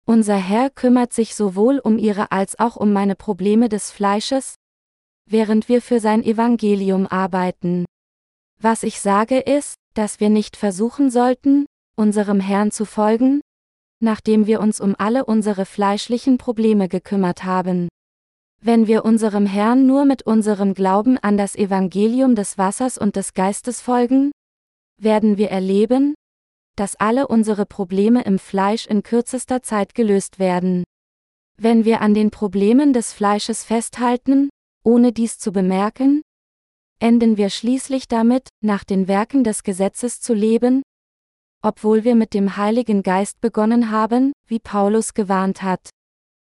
Unser 0.04 0.36
Herr 0.36 0.70
kümmert 0.70 1.12
sich 1.12 1.34
sowohl 1.34 1.78
um 1.78 1.98
ihre 1.98 2.32
als 2.32 2.58
auch 2.58 2.76
um 2.76 2.92
meine 2.92 3.14
Probleme 3.14 3.68
des 3.68 3.90
Fleisches, 3.90 4.56
während 5.30 5.68
wir 5.68 5.80
für 5.80 6.00
sein 6.00 6.24
Evangelium 6.24 7.06
arbeiten. 7.06 7.84
Was 8.60 8.82
ich 8.82 9.00
sage 9.00 9.38
ist, 9.38 9.76
dass 9.94 10.20
wir 10.20 10.28
nicht 10.28 10.56
versuchen 10.56 11.10
sollten, 11.10 11.66
unserem 11.96 12.40
Herrn 12.40 12.72
zu 12.72 12.84
folgen, 12.84 13.40
nachdem 14.02 14.46
wir 14.46 14.60
uns 14.60 14.80
um 14.80 14.94
alle 14.98 15.24
unsere 15.24 15.64
fleischlichen 15.64 16.36
Probleme 16.36 16.88
gekümmert 16.88 17.44
haben. 17.44 17.88
Wenn 18.60 18.86
wir 18.86 19.04
unserem 19.04 19.46
Herrn 19.46 19.86
nur 19.86 20.04
mit 20.04 20.24
unserem 20.24 20.74
Glauben 20.74 21.18
an 21.18 21.36
das 21.36 21.56
Evangelium 21.56 22.34
des 22.34 22.58
Wassers 22.58 22.98
und 22.98 23.16
des 23.16 23.34
Geistes 23.34 23.80
folgen, 23.80 24.32
werden 25.00 25.38
wir 25.38 25.50
erleben, 25.50 26.14
dass 26.76 26.96
alle 26.96 27.28
unsere 27.28 27.66
Probleme 27.66 28.22
im 28.22 28.38
Fleisch 28.38 28.86
in 28.86 29.02
kürzester 29.02 29.62
Zeit 29.62 29.94
gelöst 29.94 30.38
werden. 30.38 30.84
Wenn 31.58 31.84
wir 31.84 32.00
an 32.00 32.14
den 32.14 32.30
Problemen 32.30 32.92
des 32.92 33.12
Fleisches 33.12 33.64
festhalten, 33.64 34.48
ohne 34.84 35.12
dies 35.12 35.38
zu 35.38 35.52
bemerken, 35.52 36.22
enden 36.98 37.36
wir 37.36 37.50
schließlich 37.50 38.08
damit, 38.08 38.48
nach 38.64 38.84
den 38.84 39.06
Werken 39.06 39.44
des 39.44 39.62
Gesetzes 39.64 40.20
zu 40.20 40.34
leben, 40.34 40.82
obwohl 41.62 42.04
wir 42.04 42.14
mit 42.14 42.34
dem 42.34 42.56
Heiligen 42.56 43.02
Geist 43.02 43.40
begonnen 43.40 43.90
haben, 43.90 44.32
wie 44.46 44.58
Paulus 44.58 45.14
gewarnt 45.14 45.62
hat. 45.62 45.90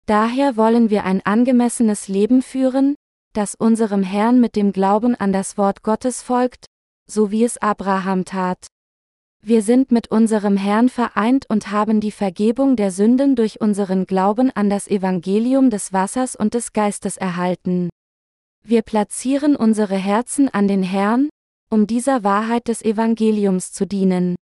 Daher 0.06 0.58
wollen 0.58 0.90
wir 0.90 1.04
ein 1.04 1.26
angemessenes 1.26 2.08
Leben 2.08 2.42
führen, 2.42 2.96
das 3.34 3.56
unserem 3.56 4.04
Herrn 4.04 4.40
mit 4.40 4.56
dem 4.56 4.72
Glauben 4.72 5.16
an 5.16 5.32
das 5.32 5.58
Wort 5.58 5.84
Gottes 5.84 6.22
folgt, 6.22 6.66
so 7.10 7.32
wie 7.32 7.44
es 7.44 7.58
Abraham 7.58 8.26
tat. 8.26 8.68
Wir 9.46 9.62
sind 9.62 9.92
mit 9.92 10.10
unserem 10.10 10.56
Herrn 10.56 10.88
vereint 10.88 11.46
und 11.50 11.70
haben 11.70 12.00
die 12.00 12.12
Vergebung 12.12 12.78
der 12.78 12.92
Sünden 12.92 13.36
durch 13.36 13.60
unseren 13.60 14.06
Glauben 14.06 14.52
an 14.52 14.70
das 14.70 14.88
Evangelium 14.88 15.70
des 15.70 15.92
Wassers 15.92 16.36
und 16.36 16.54
des 16.54 16.72
Geistes 16.72 17.18
erhalten. 17.18 17.90
Wir 18.66 18.82
platzieren 18.84 19.58
unsere 19.58 19.98
Herzen 19.98 20.48
an 20.48 20.70
den 20.70 20.84
Herrn, 20.84 21.28
um 21.70 21.88
dieser 21.88 22.24
Wahrheit 22.24 22.70
des 22.70 22.82
Evangeliums 22.82 23.74
zu 23.74 23.86
dienen. 23.86 24.36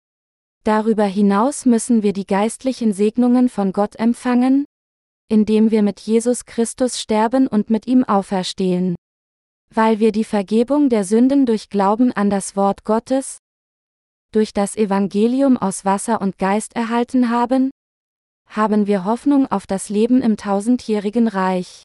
Darüber 0.63 1.05
hinaus 1.05 1.65
müssen 1.65 2.03
wir 2.03 2.13
die 2.13 2.25
geistlichen 2.25 2.93
Segnungen 2.93 3.49
von 3.49 3.71
Gott 3.71 3.95
empfangen, 3.95 4.65
indem 5.29 5.71
wir 5.71 5.83
mit 5.83 5.99
Jesus 5.99 6.45
Christus 6.45 6.99
sterben 6.99 7.47
und 7.47 7.69
mit 7.69 7.87
ihm 7.87 8.03
auferstehen. 8.03 8.95
Weil 9.73 9.99
wir 9.99 10.11
die 10.11 10.23
Vergebung 10.23 10.89
der 10.89 11.03
Sünden 11.03 11.45
durch 11.45 11.69
Glauben 11.69 12.11
an 12.11 12.29
das 12.29 12.55
Wort 12.55 12.83
Gottes, 12.83 13.37
durch 14.31 14.53
das 14.53 14.75
Evangelium 14.75 15.57
aus 15.57 15.85
Wasser 15.85 16.21
und 16.21 16.37
Geist 16.37 16.75
erhalten 16.75 17.29
haben, 17.29 17.71
haben 18.47 18.87
wir 18.87 19.05
Hoffnung 19.05 19.49
auf 19.49 19.67
das 19.67 19.89
Leben 19.89 20.21
im 20.21 20.37
tausendjährigen 20.37 21.27
Reich. 21.27 21.83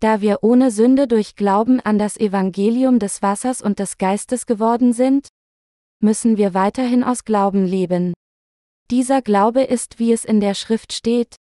Da 0.00 0.20
wir 0.20 0.38
ohne 0.42 0.70
Sünde 0.70 1.06
durch 1.06 1.36
Glauben 1.36 1.80
an 1.80 1.98
das 1.98 2.16
Evangelium 2.16 2.98
des 2.98 3.22
Wassers 3.22 3.62
und 3.62 3.78
des 3.78 3.98
Geistes 3.98 4.46
geworden 4.46 4.92
sind, 4.92 5.28
müssen 6.02 6.36
wir 6.36 6.54
weiterhin 6.54 7.04
aus 7.04 7.24
Glauben 7.24 7.64
leben. 7.64 8.12
Dieser 8.90 9.22
Glaube 9.22 9.62
ist, 9.62 9.98
wie 9.98 10.12
es 10.12 10.24
in 10.24 10.40
der 10.40 10.54
Schrift 10.54 10.92
steht, 10.92 11.36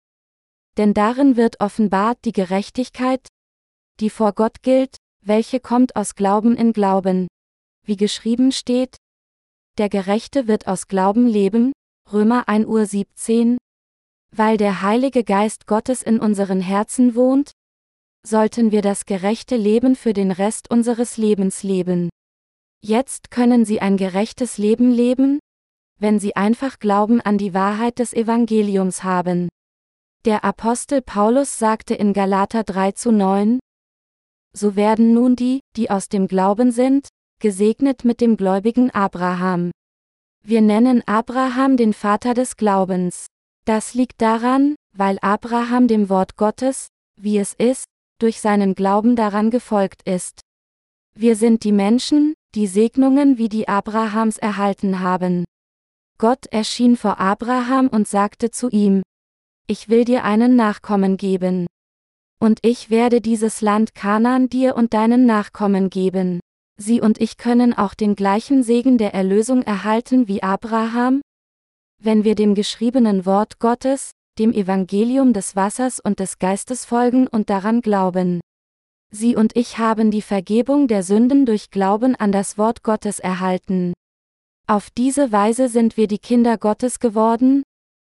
denn 0.76 0.94
darin 0.94 1.36
wird 1.36 1.60
offenbart 1.60 2.18
die 2.24 2.32
Gerechtigkeit, 2.32 3.26
die 3.98 4.10
vor 4.10 4.32
Gott 4.32 4.62
gilt, 4.62 4.96
welche 5.22 5.60
kommt 5.60 5.96
aus 5.96 6.14
Glauben 6.14 6.56
in 6.56 6.72
Glauben. 6.72 7.28
Wie 7.84 7.96
geschrieben 7.96 8.52
steht, 8.52 8.96
der 9.78 9.88
Gerechte 9.88 10.46
wird 10.46 10.66
aus 10.66 10.86
Glauben 10.86 11.26
leben, 11.26 11.72
Römer 12.12 12.48
1 12.48 12.66
Uhr 12.66 12.86
17. 12.86 13.58
Weil 14.34 14.56
der 14.56 14.82
Heilige 14.82 15.24
Geist 15.24 15.66
Gottes 15.66 16.02
in 16.02 16.20
unseren 16.20 16.60
Herzen 16.60 17.14
wohnt, 17.14 17.52
sollten 18.26 18.70
wir 18.70 18.82
das 18.82 19.06
gerechte 19.06 19.56
Leben 19.56 19.96
für 19.96 20.12
den 20.12 20.30
Rest 20.30 20.70
unseres 20.70 21.16
Lebens 21.16 21.62
leben. 21.62 22.10
Jetzt 22.82 23.30
können 23.30 23.64
Sie 23.64 23.80
ein 23.80 23.96
gerechtes 23.98 24.56
Leben 24.56 24.90
leben, 24.90 25.38
wenn 25.98 26.18
Sie 26.18 26.34
einfach 26.34 26.78
Glauben 26.78 27.20
an 27.20 27.36
die 27.36 27.52
Wahrheit 27.52 27.98
des 27.98 28.14
Evangeliums 28.14 29.04
haben. 29.04 29.50
Der 30.24 30.44
Apostel 30.44 31.02
Paulus 31.02 31.58
sagte 31.58 31.94
in 31.94 32.14
Galater 32.14 32.64
3 32.64 32.92
zu 32.92 33.12
9, 33.12 33.60
So 34.54 34.76
werden 34.76 35.12
nun 35.12 35.36
die, 35.36 35.60
die 35.76 35.90
aus 35.90 36.08
dem 36.08 36.26
Glauben 36.26 36.72
sind, 36.72 37.08
gesegnet 37.38 38.04
mit 38.04 38.20
dem 38.20 38.36
gläubigen 38.36 38.90
Abraham. 38.90 39.70
Wir 40.42 40.62
nennen 40.62 41.02
Abraham 41.06 41.76
den 41.76 41.92
Vater 41.92 42.32
des 42.32 42.56
Glaubens. 42.56 43.26
Das 43.66 43.92
liegt 43.92 44.22
daran, 44.22 44.74
weil 44.96 45.18
Abraham 45.20 45.86
dem 45.86 46.08
Wort 46.08 46.36
Gottes, 46.36 46.88
wie 47.16 47.38
es 47.38 47.52
ist, 47.54 47.84
durch 48.18 48.40
seinen 48.40 48.74
Glauben 48.74 49.16
daran 49.16 49.50
gefolgt 49.50 50.02
ist. 50.04 50.40
Wir 51.14 51.36
sind 51.36 51.64
die 51.64 51.72
Menschen, 51.72 52.34
die 52.54 52.66
Segnungen 52.66 53.38
wie 53.38 53.48
die 53.48 53.68
Abrahams 53.68 54.36
erhalten 54.36 55.00
haben. 55.00 55.44
Gott 56.18 56.46
erschien 56.46 56.96
vor 56.96 57.20
Abraham 57.20 57.86
und 57.86 58.08
sagte 58.08 58.50
zu 58.50 58.68
ihm, 58.68 59.02
Ich 59.68 59.88
will 59.88 60.04
dir 60.04 60.24
einen 60.24 60.56
Nachkommen 60.56 61.16
geben. 61.16 61.66
Und 62.40 62.58
ich 62.62 62.90
werde 62.90 63.20
dieses 63.20 63.60
Land 63.60 63.94
Kanaan 63.94 64.48
dir 64.48 64.74
und 64.74 64.94
deinen 64.94 65.26
Nachkommen 65.26 65.90
geben. 65.90 66.40
Sie 66.76 67.00
und 67.00 67.20
ich 67.20 67.36
können 67.36 67.72
auch 67.72 67.94
den 67.94 68.16
gleichen 68.16 68.62
Segen 68.62 68.98
der 68.98 69.14
Erlösung 69.14 69.62
erhalten 69.62 70.26
wie 70.26 70.42
Abraham, 70.42 71.20
wenn 72.02 72.24
wir 72.24 72.34
dem 72.34 72.54
geschriebenen 72.54 73.26
Wort 73.26 73.58
Gottes, 73.60 74.10
dem 74.38 74.52
Evangelium 74.52 75.34
des 75.34 75.54
Wassers 75.54 76.00
und 76.00 76.18
des 76.18 76.38
Geistes 76.38 76.84
folgen 76.84 77.26
und 77.28 77.50
daran 77.50 77.80
glauben. 77.80 78.40
Sie 79.12 79.34
und 79.34 79.56
ich 79.56 79.78
haben 79.78 80.10
die 80.10 80.22
Vergebung 80.22 80.86
der 80.86 81.02
Sünden 81.02 81.44
durch 81.44 81.70
Glauben 81.70 82.14
an 82.14 82.30
das 82.30 82.58
Wort 82.58 82.82
Gottes 82.82 83.18
erhalten. 83.18 83.92
Auf 84.68 84.88
diese 84.90 85.32
Weise 85.32 85.68
sind 85.68 85.96
wir 85.96 86.06
die 86.06 86.18
Kinder 86.18 86.56
Gottes 86.58 87.00
geworden, 87.00 87.64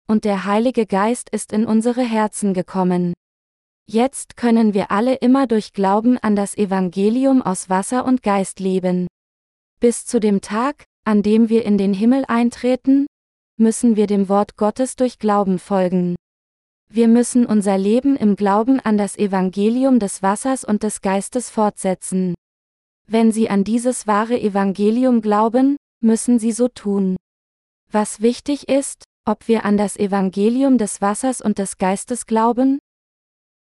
und 0.08 0.26
der 0.26 0.46
Heilige 0.46 0.86
Geist 0.86 1.30
ist 1.32 1.54
in 1.54 1.66
unsere 1.66 2.04
Herzen 2.04 2.54
gekommen. 2.54 3.14
Jetzt 3.88 4.38
können 4.38 4.76
wir 4.76 4.92
alle 4.92 5.16
immer 5.16 5.48
durch 5.48 5.74
Glauben 5.74 6.18
an 6.20 6.36
das 6.36 6.56
Evangelium 6.56 7.42
aus 7.42 7.70
Wasser 7.70 8.06
und 8.06 8.22
Geist 8.22 8.60
leben. 8.60 9.08
Bis 9.80 10.06
zu 10.06 10.20
dem 10.20 10.40
Tag, 10.40 10.84
an 11.04 11.24
dem 11.24 11.50
wir 11.50 11.66
in 11.66 11.80
den 11.80 11.94
Himmel 11.94 12.26
eintreten, 12.28 13.08
müssen 13.58 13.96
wir 13.96 14.06
dem 14.06 14.30
Wort 14.30 14.56
Gottes 14.56 14.96
durch 14.96 15.18
Glauben 15.18 15.58
folgen. 15.58 16.16
Wir 16.94 17.08
müssen 17.08 17.46
unser 17.46 17.78
Leben 17.78 18.18
im 18.18 18.36
Glauben 18.36 18.82
an 18.82 18.98
das 18.98 19.18
Evangelium 19.18 20.00
des 20.00 20.22
Wassers 20.22 20.66
und 20.66 20.84
des 20.84 21.02
Geistes 21.02 21.50
fortsetzen. 21.50 22.36
Wenn 23.08 23.32
Sie 23.32 23.50
an 23.50 23.64
dieses 23.64 24.08
wahre 24.08 24.38
Evangelium 24.38 25.22
glauben, 25.22 25.78
müssen 26.02 26.38
Sie 26.38 26.52
so 26.52 26.68
tun. 26.68 27.16
Was 27.90 28.20
wichtig 28.20 28.68
ist, 28.68 29.06
ob 29.26 29.48
wir 29.48 29.64
an 29.64 29.78
das 29.78 29.96
Evangelium 29.96 30.78
des 30.78 31.00
Wassers 31.00 31.40
und 31.40 31.60
des 31.60 31.78
Geistes 31.78 32.26
glauben, 32.26 32.80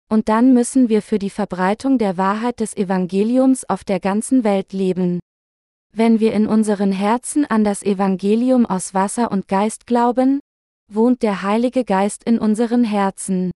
und 0.09 0.29
dann 0.29 0.55
müssen 0.55 0.89
wir 0.89 1.03
für 1.03 1.19
die 1.19 1.31
Verbreitung 1.31 1.99
der 1.99 2.17
Wahrheit 2.17 2.61
des 2.61 2.77
Evangeliums 2.77 3.69
auf 3.69 3.83
der 3.83 3.99
ganzen 3.99 4.45
Welt 4.45 4.73
leben. 4.73 5.19
Wenn 5.93 6.21
wir 6.21 6.33
in 6.33 6.47
unseren 6.47 6.93
Herzen 6.93 7.45
an 7.45 7.65
das 7.65 7.83
Evangelium 7.83 8.67
aus 8.67 8.95
Wasser 8.95 9.33
und 9.33 9.49
Geist 9.49 9.85
glauben, 9.85 10.39
wohnt 10.89 11.23
der 11.23 11.43
Heilige 11.43 11.85
Geist 11.85 12.25
in 12.25 12.39
unseren 12.39 12.85
Herzen. 12.85 13.51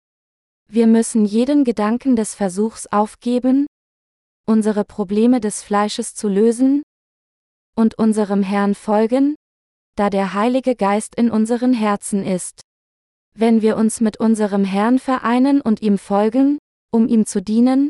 Wir 0.67 0.87
müssen 0.87 1.25
jeden 1.25 1.63
Gedanken 1.63 2.15
des 2.15 2.35
Versuchs 2.35 2.87
aufgeben, 2.87 3.67
unsere 4.45 4.85
Probleme 4.85 5.39
des 5.39 5.63
Fleisches 5.63 6.15
zu 6.15 6.27
lösen 6.27 6.83
und 7.75 7.97
unserem 7.97 8.43
Herrn 8.43 8.75
folgen, 8.75 9.35
da 9.95 10.09
der 10.09 10.33
Heilige 10.33 10.75
Geist 10.75 11.15
in 11.15 11.29
unseren 11.29 11.73
Herzen 11.73 12.25
ist. 12.25 12.61
Wenn 13.33 13.61
wir 13.61 13.77
uns 13.77 14.01
mit 14.01 14.17
unserem 14.17 14.63
Herrn 14.65 14.99
vereinen 14.99 15.61
und 15.61 15.81
ihm 15.81 15.97
folgen, 15.97 16.57
um 16.91 17.07
ihm 17.07 17.25
zu 17.25 17.41
dienen, 17.41 17.89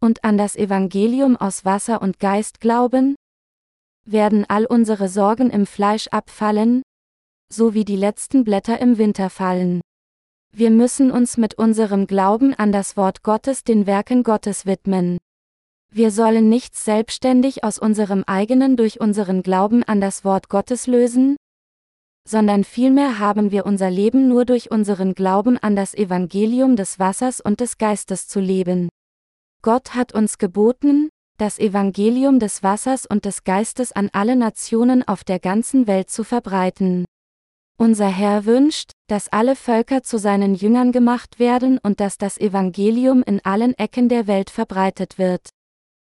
und 0.00 0.24
an 0.24 0.38
das 0.38 0.56
Evangelium 0.56 1.36
aus 1.36 1.64
Wasser 1.64 2.00
und 2.00 2.18
Geist 2.18 2.60
glauben, 2.60 3.16
werden 4.06 4.46
all 4.48 4.64
unsere 4.64 5.08
Sorgen 5.08 5.50
im 5.50 5.66
Fleisch 5.66 6.08
abfallen, 6.08 6.82
so 7.52 7.74
wie 7.74 7.84
die 7.84 7.96
letzten 7.96 8.44
Blätter 8.44 8.80
im 8.80 8.98
Winter 8.98 9.30
fallen. 9.30 9.80
Wir 10.52 10.70
müssen 10.70 11.10
uns 11.10 11.36
mit 11.36 11.54
unserem 11.54 12.06
Glauben 12.06 12.54
an 12.54 12.72
das 12.72 12.96
Wort 12.96 13.22
Gottes 13.22 13.64
den 13.64 13.86
Werken 13.86 14.22
Gottes 14.22 14.66
widmen. 14.66 15.18
Wir 15.92 16.10
sollen 16.10 16.48
nichts 16.48 16.84
selbstständig 16.84 17.64
aus 17.64 17.78
unserem 17.78 18.24
eigenen 18.24 18.76
durch 18.76 19.00
unseren 19.00 19.42
Glauben 19.42 19.82
an 19.82 20.00
das 20.00 20.24
Wort 20.24 20.48
Gottes 20.48 20.86
lösen, 20.86 21.36
sondern 22.28 22.64
vielmehr 22.64 23.18
haben 23.18 23.50
wir 23.50 23.66
unser 23.66 23.90
Leben 23.90 24.28
nur 24.28 24.44
durch 24.44 24.70
unseren 24.70 25.14
Glauben 25.14 25.58
an 25.58 25.74
das 25.74 25.94
Evangelium 25.94 26.76
des 26.76 26.98
Wassers 26.98 27.40
und 27.40 27.60
des 27.60 27.78
Geistes 27.78 28.28
zu 28.28 28.38
leben. 28.40 28.88
Gott 29.62 29.94
hat 29.94 30.14
uns 30.14 30.38
geboten, 30.38 31.10
das 31.38 31.58
Evangelium 31.58 32.38
des 32.38 32.62
Wassers 32.62 33.06
und 33.06 33.24
des 33.24 33.44
Geistes 33.44 33.92
an 33.92 34.10
alle 34.12 34.36
Nationen 34.36 35.06
auf 35.06 35.24
der 35.24 35.40
ganzen 35.40 35.86
Welt 35.86 36.10
zu 36.10 36.22
verbreiten. 36.22 37.04
Unser 37.80 38.08
Herr 38.08 38.44
wünscht, 38.44 38.92
dass 39.06 39.32
alle 39.32 39.56
Völker 39.56 40.02
zu 40.02 40.18
seinen 40.18 40.54
Jüngern 40.54 40.92
gemacht 40.92 41.38
werden 41.38 41.78
und 41.78 41.98
dass 41.98 42.18
das 42.18 42.36
Evangelium 42.36 43.22
in 43.22 43.42
allen 43.42 43.72
Ecken 43.72 44.10
der 44.10 44.26
Welt 44.26 44.50
verbreitet 44.50 45.16
wird. 45.16 45.48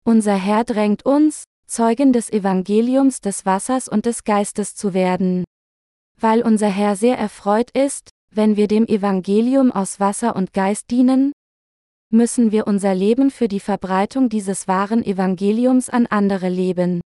Unser 0.05 0.35
Herr 0.35 0.65
drängt 0.65 1.07
uns, 1.07 1.45
Zeugen 1.69 2.13
des 2.13 2.33
Evangeliums 2.33 3.21
des 3.21 3.47
Wassers 3.47 3.87
und 3.87 4.07
des 4.07 4.25
Geistes 4.25 4.75
zu 4.75 4.93
werden. 4.93 5.45
Weil 6.19 6.43
unser 6.43 6.67
Herr 6.67 6.97
sehr 6.97 7.17
erfreut 7.17 7.71
ist, 7.71 8.11
wenn 8.29 8.57
wir 8.57 8.67
dem 8.67 8.85
Evangelium 8.89 9.71
aus 9.71 10.01
Wasser 10.01 10.35
und 10.35 10.53
Geist 10.53 10.91
dienen, 10.91 11.31
müssen 12.11 12.51
wir 12.51 12.67
unser 12.67 12.93
Leben 12.97 13.31
für 13.31 13.47
die 13.47 13.61
Verbreitung 13.61 14.29
dieses 14.29 14.67
wahren 14.67 15.05
Evangeliums 15.05 15.91
an 15.91 16.07
andere 16.09 16.49
leben. 16.49 17.01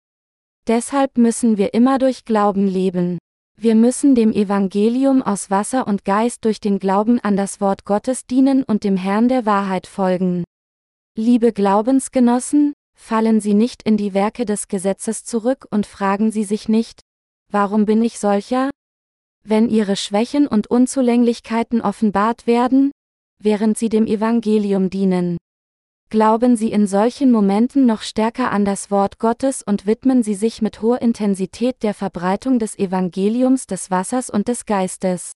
Deshalb 0.67 1.17
müssen 1.17 1.57
wir 1.57 1.73
immer 1.73 1.97
durch 1.97 2.23
Glauben 2.23 2.67
leben. 2.67 3.17
Wir 3.55 3.75
müssen 3.75 4.15
dem 4.15 4.33
Evangelium 4.33 5.21
aus 5.21 5.49
Wasser 5.49 5.87
und 5.87 6.05
Geist 6.05 6.43
durch 6.43 6.59
den 6.59 6.79
Glauben 6.79 7.19
an 7.19 7.37
das 7.37 7.61
Wort 7.61 7.85
Gottes 7.85 8.25
dienen 8.25 8.63
und 8.63 8.83
dem 8.83 8.97
Herrn 8.97 9.29
der 9.29 9.45
Wahrheit 9.45 9.87
folgen. 9.87 10.43
Liebe 11.15 11.53
Glaubensgenossen, 11.53 12.73
fallen 12.95 13.39
Sie 13.39 13.53
nicht 13.53 13.83
in 13.83 13.97
die 13.97 14.13
Werke 14.13 14.45
des 14.45 14.67
Gesetzes 14.67 15.23
zurück 15.23 15.67
und 15.69 15.85
fragen 15.85 16.31
Sie 16.31 16.43
sich 16.43 16.67
nicht, 16.67 17.01
warum 17.51 17.85
bin 17.85 18.03
ich 18.03 18.19
solcher? 18.19 18.69
Wenn 19.45 19.69
Ihre 19.69 19.95
Schwächen 19.95 20.47
und 20.47 20.67
Unzulänglichkeiten 20.67 21.81
offenbart 21.81 22.47
werden, 22.47 22.91
während 23.39 23.77
Sie 23.77 23.89
dem 23.89 24.07
Evangelium 24.07 24.89
dienen. 24.89 25.37
Glauben 26.09 26.55
Sie 26.55 26.71
in 26.71 26.85
solchen 26.85 27.31
Momenten 27.31 27.85
noch 27.85 28.01
stärker 28.01 28.51
an 28.51 28.65
das 28.65 28.91
Wort 28.91 29.19
Gottes 29.19 29.63
und 29.63 29.85
widmen 29.87 30.23
Sie 30.23 30.35
sich 30.35 30.61
mit 30.61 30.81
hoher 30.81 31.01
Intensität 31.01 31.81
der 31.81 31.93
Verbreitung 31.93 32.59
des 32.59 32.77
Evangeliums 32.77 33.65
des 33.65 33.89
Wassers 33.89 34.29
und 34.29 34.47
des 34.47 34.65
Geistes. 34.65 35.33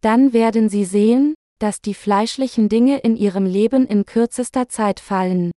Dann 0.00 0.32
werden 0.32 0.68
Sie 0.68 0.84
sehen, 0.84 1.34
dass 1.60 1.80
die 1.80 1.94
fleischlichen 1.94 2.68
Dinge 2.68 2.98
in 2.98 3.16
Ihrem 3.16 3.46
Leben 3.46 3.86
in 3.86 4.06
kürzester 4.06 4.68
Zeit 4.68 4.98
fallen. 4.98 5.52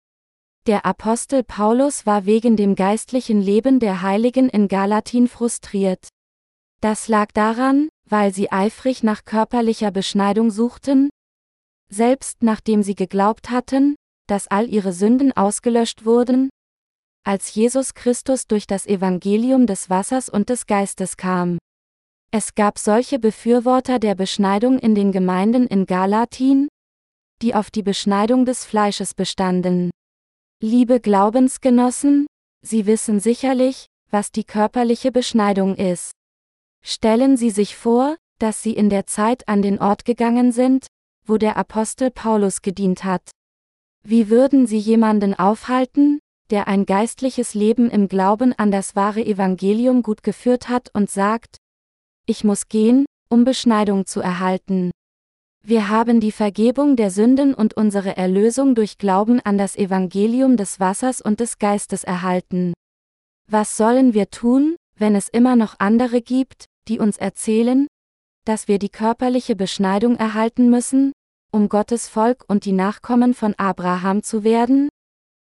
Der 0.66 0.84
Apostel 0.84 1.42
Paulus 1.42 2.06
war 2.06 2.26
wegen 2.26 2.56
dem 2.56 2.74
geistlichen 2.74 3.40
Leben 3.40 3.80
der 3.80 4.02
Heiligen 4.02 4.48
in 4.48 4.68
Galatin 4.68 5.28
frustriert. 5.28 6.08
Das 6.80 7.08
lag 7.08 7.32
daran, 7.32 7.88
weil 8.08 8.32
sie 8.34 8.50
eifrig 8.50 9.02
nach 9.02 9.24
körperlicher 9.24 9.90
Beschneidung 9.90 10.50
suchten, 10.50 11.10
selbst 11.90 12.42
nachdem 12.42 12.82
sie 12.82 12.94
geglaubt 12.94 13.50
hatten, 13.50 13.96
dass 14.30 14.46
all 14.46 14.68
ihre 14.68 14.92
Sünden 14.92 15.32
ausgelöscht 15.32 16.04
wurden? 16.04 16.50
Als 17.26 17.54
Jesus 17.54 17.94
Christus 17.94 18.46
durch 18.46 18.66
das 18.66 18.86
Evangelium 18.86 19.66
des 19.66 19.90
Wassers 19.90 20.28
und 20.28 20.48
des 20.48 20.66
Geistes 20.66 21.16
kam. 21.16 21.58
Es 22.30 22.54
gab 22.54 22.78
solche 22.78 23.18
Befürworter 23.18 23.98
der 23.98 24.14
Beschneidung 24.14 24.78
in 24.78 24.94
den 24.94 25.10
Gemeinden 25.10 25.66
in 25.66 25.84
Galatin, 25.84 26.68
die 27.42 27.56
auf 27.56 27.72
die 27.72 27.82
Beschneidung 27.82 28.44
des 28.44 28.64
Fleisches 28.64 29.14
bestanden. 29.14 29.90
Liebe 30.62 31.00
Glaubensgenossen, 31.00 32.26
Sie 32.62 32.86
wissen 32.86 33.18
sicherlich, 33.18 33.86
was 34.10 34.30
die 34.30 34.44
körperliche 34.44 35.10
Beschneidung 35.10 35.74
ist. 35.74 36.12
Stellen 36.84 37.36
Sie 37.36 37.50
sich 37.50 37.74
vor, 37.74 38.16
dass 38.38 38.62
Sie 38.62 38.74
in 38.74 38.90
der 38.90 39.06
Zeit 39.06 39.48
an 39.48 39.60
den 39.60 39.80
Ort 39.80 40.04
gegangen 40.04 40.52
sind, 40.52 40.86
wo 41.26 41.36
der 41.36 41.56
Apostel 41.56 42.10
Paulus 42.10 42.62
gedient 42.62 43.02
hat. 43.02 43.30
Wie 44.02 44.30
würden 44.30 44.66
Sie 44.66 44.78
jemanden 44.78 45.34
aufhalten, 45.34 46.20
der 46.50 46.68
ein 46.68 46.86
geistliches 46.86 47.54
Leben 47.54 47.90
im 47.90 48.08
Glauben 48.08 48.52
an 48.52 48.70
das 48.70 48.96
wahre 48.96 49.24
Evangelium 49.24 50.02
gut 50.02 50.22
geführt 50.22 50.68
hat 50.68 50.90
und 50.94 51.10
sagt, 51.10 51.56
ich 52.26 52.44
muss 52.44 52.68
gehen, 52.68 53.06
um 53.28 53.44
Beschneidung 53.44 54.06
zu 54.06 54.20
erhalten. 54.20 54.90
Wir 55.62 55.88
haben 55.88 56.20
die 56.20 56.32
Vergebung 56.32 56.96
der 56.96 57.10
Sünden 57.10 57.54
und 57.54 57.74
unsere 57.74 58.16
Erlösung 58.16 58.74
durch 58.74 58.98
Glauben 58.98 59.40
an 59.40 59.58
das 59.58 59.76
Evangelium 59.76 60.56
des 60.56 60.80
Wassers 60.80 61.20
und 61.20 61.38
des 61.40 61.58
Geistes 61.58 62.02
erhalten. 62.02 62.72
Was 63.48 63.76
sollen 63.76 64.14
wir 64.14 64.30
tun, 64.30 64.76
wenn 64.96 65.14
es 65.14 65.28
immer 65.28 65.56
noch 65.56 65.76
andere 65.78 66.22
gibt, 66.22 66.64
die 66.88 66.98
uns 66.98 67.18
erzählen, 67.18 67.86
dass 68.46 68.68
wir 68.68 68.78
die 68.78 68.88
körperliche 68.88 69.54
Beschneidung 69.54 70.16
erhalten 70.16 70.70
müssen, 70.70 71.12
um 71.50 71.68
Gottes 71.68 72.08
Volk 72.08 72.44
und 72.48 72.64
die 72.64 72.72
Nachkommen 72.72 73.34
von 73.34 73.54
Abraham 73.56 74.22
zu 74.22 74.44
werden? 74.44 74.88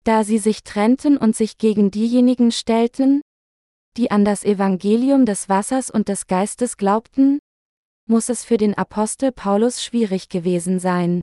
Da 0.04 0.24
sie 0.24 0.38
sich 0.38 0.64
trennten 0.64 1.18
und 1.18 1.36
sich 1.36 1.58
gegen 1.58 1.92
diejenigen 1.92 2.52
stellten, 2.52 3.22
die 3.96 4.12
an 4.12 4.26
das 4.26 4.44
Evangelium 4.44 5.26
des 5.26 5.50
Wassers 5.50 5.90
und 5.90 6.08
des 6.08 6.28
Geistes 6.28 6.78
glaubten, 6.78 7.40
muss 8.08 8.30
es 8.30 8.44
für 8.44 8.58
den 8.58 8.74
Apostel 8.74 9.32
Paulus 9.32 9.84
schwierig 9.84 10.30
gewesen 10.30 10.80
sein. 10.80 11.22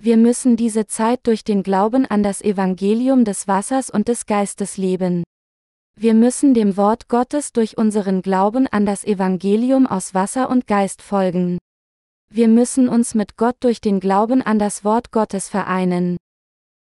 Wir 0.00 0.16
müssen 0.16 0.56
diese 0.56 0.86
Zeit 0.86 1.20
durch 1.24 1.42
den 1.42 1.62
Glauben 1.62 2.06
an 2.06 2.22
das 2.22 2.40
Evangelium 2.40 3.24
des 3.24 3.48
Wassers 3.48 3.90
und 3.90 4.08
des 4.08 4.26
Geistes 4.26 4.76
leben. 4.76 5.24
Wir 5.96 6.14
müssen 6.14 6.54
dem 6.54 6.76
Wort 6.76 7.08
Gottes 7.08 7.52
durch 7.52 7.76
unseren 7.76 8.22
Glauben 8.22 8.68
an 8.68 8.86
das 8.86 9.02
Evangelium 9.02 9.88
aus 9.88 10.14
Wasser 10.14 10.48
und 10.48 10.68
Geist 10.68 11.02
folgen. 11.02 11.58
Wir 12.30 12.48
müssen 12.48 12.88
uns 12.88 13.14
mit 13.14 13.36
Gott 13.36 13.56
durch 13.60 13.80
den 13.80 14.00
Glauben 14.00 14.42
an 14.42 14.58
das 14.58 14.84
Wort 14.84 15.12
Gottes 15.12 15.48
vereinen. 15.48 16.18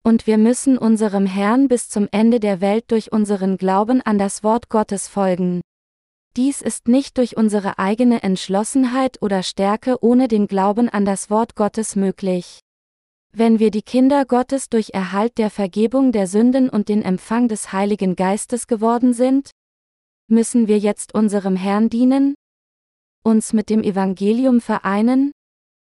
Und 0.04 0.26
wir 0.26 0.38
müssen 0.38 0.78
unserem 0.78 1.26
Herrn 1.26 1.68
bis 1.68 1.88
zum 1.88 2.08
Ende 2.10 2.40
der 2.40 2.60
Welt 2.60 2.84
durch 2.88 3.12
unseren 3.12 3.56
Glauben 3.56 4.00
an 4.02 4.18
das 4.18 4.42
Wort 4.42 4.68
Gottes 4.68 5.08
folgen. 5.08 5.60
Dies 6.36 6.62
ist 6.62 6.88
nicht 6.88 7.18
durch 7.18 7.36
unsere 7.36 7.78
eigene 7.78 8.22
Entschlossenheit 8.22 9.20
oder 9.20 9.42
Stärke 9.42 10.02
ohne 10.02 10.28
den 10.28 10.46
Glauben 10.46 10.88
an 10.88 11.04
das 11.04 11.28
Wort 11.28 11.56
Gottes 11.56 11.94
möglich. 11.94 12.60
Wenn 13.32 13.58
wir 13.58 13.70
die 13.70 13.82
Kinder 13.82 14.24
Gottes 14.24 14.68
durch 14.68 14.90
Erhalt 14.94 15.38
der 15.38 15.50
Vergebung 15.50 16.12
der 16.12 16.26
Sünden 16.26 16.68
und 16.68 16.88
den 16.88 17.02
Empfang 17.02 17.48
des 17.48 17.72
Heiligen 17.72 18.16
Geistes 18.16 18.66
geworden 18.66 19.12
sind, 19.12 19.50
müssen 20.28 20.68
wir 20.68 20.78
jetzt 20.78 21.14
unserem 21.14 21.56
Herrn 21.56 21.90
dienen, 21.90 22.34
uns 23.22 23.52
mit 23.52 23.70
dem 23.70 23.82
Evangelium 23.82 24.60
vereinen, 24.60 25.32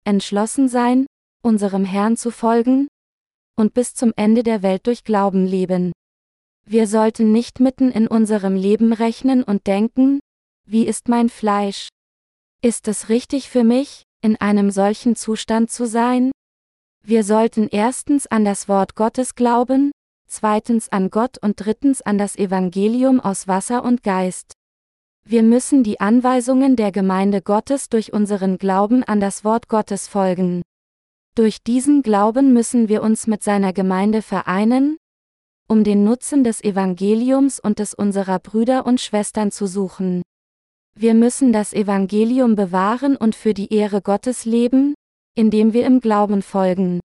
entschlossen 0.05 0.69
sein, 0.69 1.07
unserem 1.43 1.85
Herrn 1.85 2.17
zu 2.17 2.31
folgen, 2.31 2.89
und 3.57 3.75
bis 3.75 3.95
zum 3.95 4.13
Ende 4.17 4.43
der 4.43 4.63
Welt 4.63 4.87
durch 4.87 5.05
Glauben 5.05 5.47
leben. 5.47 5.93
Wir 6.67 6.87
sollten 6.87 7.33
nicht 7.33 7.61
mitten 7.61 7.91
in 7.91 8.07
unserem 8.07 8.55
Leben 8.57 8.93
rechnen 8.93 9.43
und 9.43 9.67
denken, 9.67 10.21
wie 10.67 10.87
ist 10.87 11.09
mein 11.09 11.29
Fleisch? 11.29 11.89
Ist 12.63 12.89
es 12.89 13.09
richtig 13.09 13.49
für 13.49 13.65
mich, 13.65 14.03
in 14.23 14.37
einem 14.37 14.71
solchen 14.71 15.17
Zustand 15.17 15.71
zu 15.71 15.87
sein? 15.87 16.31
Wir 17.03 17.25
sollten 17.25 17.69
erstens 17.69 18.27
an 18.27 18.45
das 18.45 18.69
Wort 18.69 18.95
Gottes 18.95 19.35
glauben, 19.35 19.91
zweitens 20.29 20.91
an 20.91 21.11
Gott 21.11 21.39
und 21.43 21.57
drittens 21.57 22.03
an 22.03 22.19
das 22.19 22.37
Evangelium 22.37 23.21
aus 23.21 23.49
Wasser 23.49 23.83
und 23.83 24.03
Geist. 24.03 24.53
Wir 25.31 25.45
müssen 25.45 25.85
die 25.85 26.01
Anweisungen 26.01 26.75
der 26.75 26.91
Gemeinde 26.91 27.41
Gottes 27.41 27.89
durch 27.89 28.13
unseren 28.13 28.59
Glauben 28.59 29.05
an 29.05 29.21
das 29.21 29.45
Wort 29.45 29.69
Gottes 29.69 30.09
folgen. 30.09 30.63
Durch 31.37 31.63
diesen 31.63 32.03
Glauben 32.03 32.53
müssen 32.53 32.89
wir 32.89 33.01
uns 33.01 33.29
mit 33.29 33.45
seiner 33.45 33.73
Gemeinde 33.73 34.23
vereinen, 34.23 34.97
um 35.69 35.85
den 35.85 36.03
Nutzen 36.03 36.43
des 36.43 36.65
Evangeliums 36.65 37.61
und 37.61 37.79
des 37.79 37.95
unserer 37.95 38.41
Brüder 38.41 38.85
und 38.85 39.01
Schwestern 39.01 39.53
zu 39.53 39.69
suchen. 39.69 40.23
Wir 40.99 41.15
müssen 41.15 41.53
das 41.53 41.73
Evangelium 41.75 42.57
bewahren 42.57 43.15
und 43.15 43.37
für 43.37 43.55
die 43.55 43.73
Ehre 43.73 44.03
Gottes 44.03 44.45
leben, 44.45 44.95
indem 45.37 45.73
wir 45.73 45.87
im 45.87 46.01
Glauben 46.01 46.43
folgen. 46.43 46.99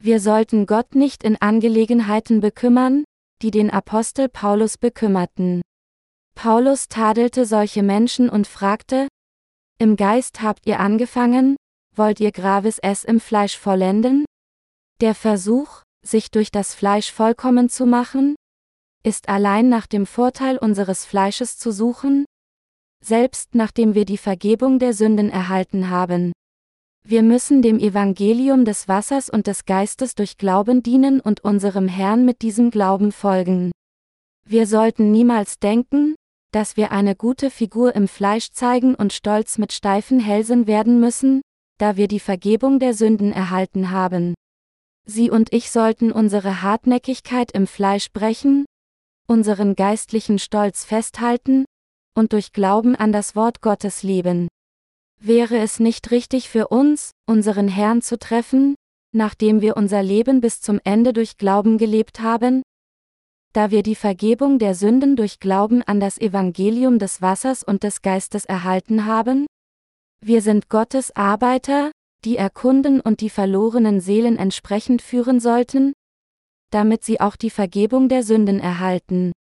Wir 0.00 0.20
sollten 0.20 0.66
Gott 0.66 0.94
nicht 0.94 1.24
in 1.24 1.34
Angelegenheiten 1.34 2.38
bekümmern, 2.38 3.02
die 3.42 3.50
den 3.50 3.70
Apostel 3.70 4.28
Paulus 4.28 4.78
bekümmerten. 4.78 5.62
Paulus 6.38 6.86
tadelte 6.86 7.46
solche 7.46 7.82
Menschen 7.82 8.30
und 8.30 8.46
fragte, 8.46 9.08
Im 9.80 9.96
Geist 9.96 10.40
habt 10.40 10.68
ihr 10.68 10.78
angefangen, 10.78 11.56
wollt 11.96 12.20
ihr 12.20 12.30
graves 12.30 12.78
es 12.78 13.02
im 13.02 13.18
Fleisch 13.18 13.58
vollenden? 13.58 14.24
Der 15.00 15.16
Versuch, 15.16 15.82
sich 16.06 16.30
durch 16.30 16.52
das 16.52 16.76
Fleisch 16.76 17.10
vollkommen 17.10 17.68
zu 17.68 17.86
machen, 17.86 18.36
ist 19.02 19.28
allein 19.28 19.68
nach 19.68 19.88
dem 19.88 20.06
Vorteil 20.06 20.58
unseres 20.58 21.04
Fleisches 21.04 21.58
zu 21.58 21.72
suchen? 21.72 22.24
Selbst 23.04 23.56
nachdem 23.56 23.96
wir 23.96 24.04
die 24.04 24.16
Vergebung 24.16 24.78
der 24.78 24.94
Sünden 24.94 25.30
erhalten 25.30 25.90
haben. 25.90 26.30
Wir 27.04 27.24
müssen 27.24 27.62
dem 27.62 27.80
Evangelium 27.80 28.64
des 28.64 28.86
Wassers 28.86 29.28
und 29.28 29.48
des 29.48 29.64
Geistes 29.64 30.14
durch 30.14 30.36
Glauben 30.36 30.84
dienen 30.84 31.18
und 31.18 31.42
unserem 31.42 31.88
Herrn 31.88 32.24
mit 32.24 32.42
diesem 32.42 32.70
Glauben 32.70 33.10
folgen. 33.10 33.72
Wir 34.46 34.68
sollten 34.68 35.10
niemals 35.10 35.58
denken, 35.58 36.14
dass 36.50 36.76
wir 36.76 36.92
eine 36.92 37.14
gute 37.14 37.50
Figur 37.50 37.94
im 37.94 38.08
Fleisch 38.08 38.50
zeigen 38.52 38.94
und 38.94 39.12
stolz 39.12 39.58
mit 39.58 39.72
steifen 39.72 40.20
Hälsen 40.20 40.66
werden 40.66 41.00
müssen, 41.00 41.42
da 41.78 41.96
wir 41.96 42.08
die 42.08 42.20
Vergebung 42.20 42.78
der 42.78 42.94
Sünden 42.94 43.32
erhalten 43.32 43.90
haben. 43.90 44.34
Sie 45.04 45.30
und 45.30 45.52
ich 45.52 45.70
sollten 45.70 46.12
unsere 46.12 46.62
Hartnäckigkeit 46.62 47.52
im 47.52 47.66
Fleisch 47.66 48.12
brechen, 48.12 48.66
unseren 49.26 49.74
geistlichen 49.74 50.38
Stolz 50.38 50.84
festhalten 50.84 51.64
und 52.14 52.32
durch 52.32 52.52
Glauben 52.52 52.96
an 52.96 53.12
das 53.12 53.36
Wort 53.36 53.60
Gottes 53.62 54.02
leben. 54.02 54.48
Wäre 55.20 55.58
es 55.58 55.80
nicht 55.80 56.10
richtig 56.10 56.48
für 56.48 56.68
uns, 56.68 57.12
unseren 57.26 57.68
Herrn 57.68 58.02
zu 58.02 58.18
treffen, 58.18 58.74
nachdem 59.12 59.60
wir 59.60 59.76
unser 59.76 60.02
Leben 60.02 60.40
bis 60.40 60.60
zum 60.60 60.80
Ende 60.84 61.12
durch 61.12 61.36
Glauben 61.36 61.78
gelebt 61.78 62.20
haben? 62.20 62.62
Da 63.52 63.70
wir 63.70 63.82
die 63.82 63.94
Vergebung 63.94 64.58
der 64.58 64.74
Sünden 64.74 65.16
durch 65.16 65.40
Glauben 65.40 65.82
an 65.82 66.00
das 66.00 66.18
Evangelium 66.18 66.98
des 66.98 67.22
Wassers 67.22 67.62
und 67.62 67.82
des 67.82 68.02
Geistes 68.02 68.44
erhalten 68.44 69.06
haben? 69.06 69.46
Wir 70.20 70.42
sind 70.42 70.68
Gottes 70.68 71.14
Arbeiter, 71.16 71.90
die 72.24 72.36
erkunden 72.36 73.00
und 73.00 73.20
die 73.20 73.30
verlorenen 73.30 74.00
Seelen 74.00 74.36
entsprechend 74.36 75.02
führen 75.02 75.40
sollten, 75.40 75.92
damit 76.70 77.04
sie 77.04 77.20
auch 77.20 77.36
die 77.36 77.50
Vergebung 77.50 78.08
der 78.08 78.22
Sünden 78.22 78.60
erhalten. 78.60 79.32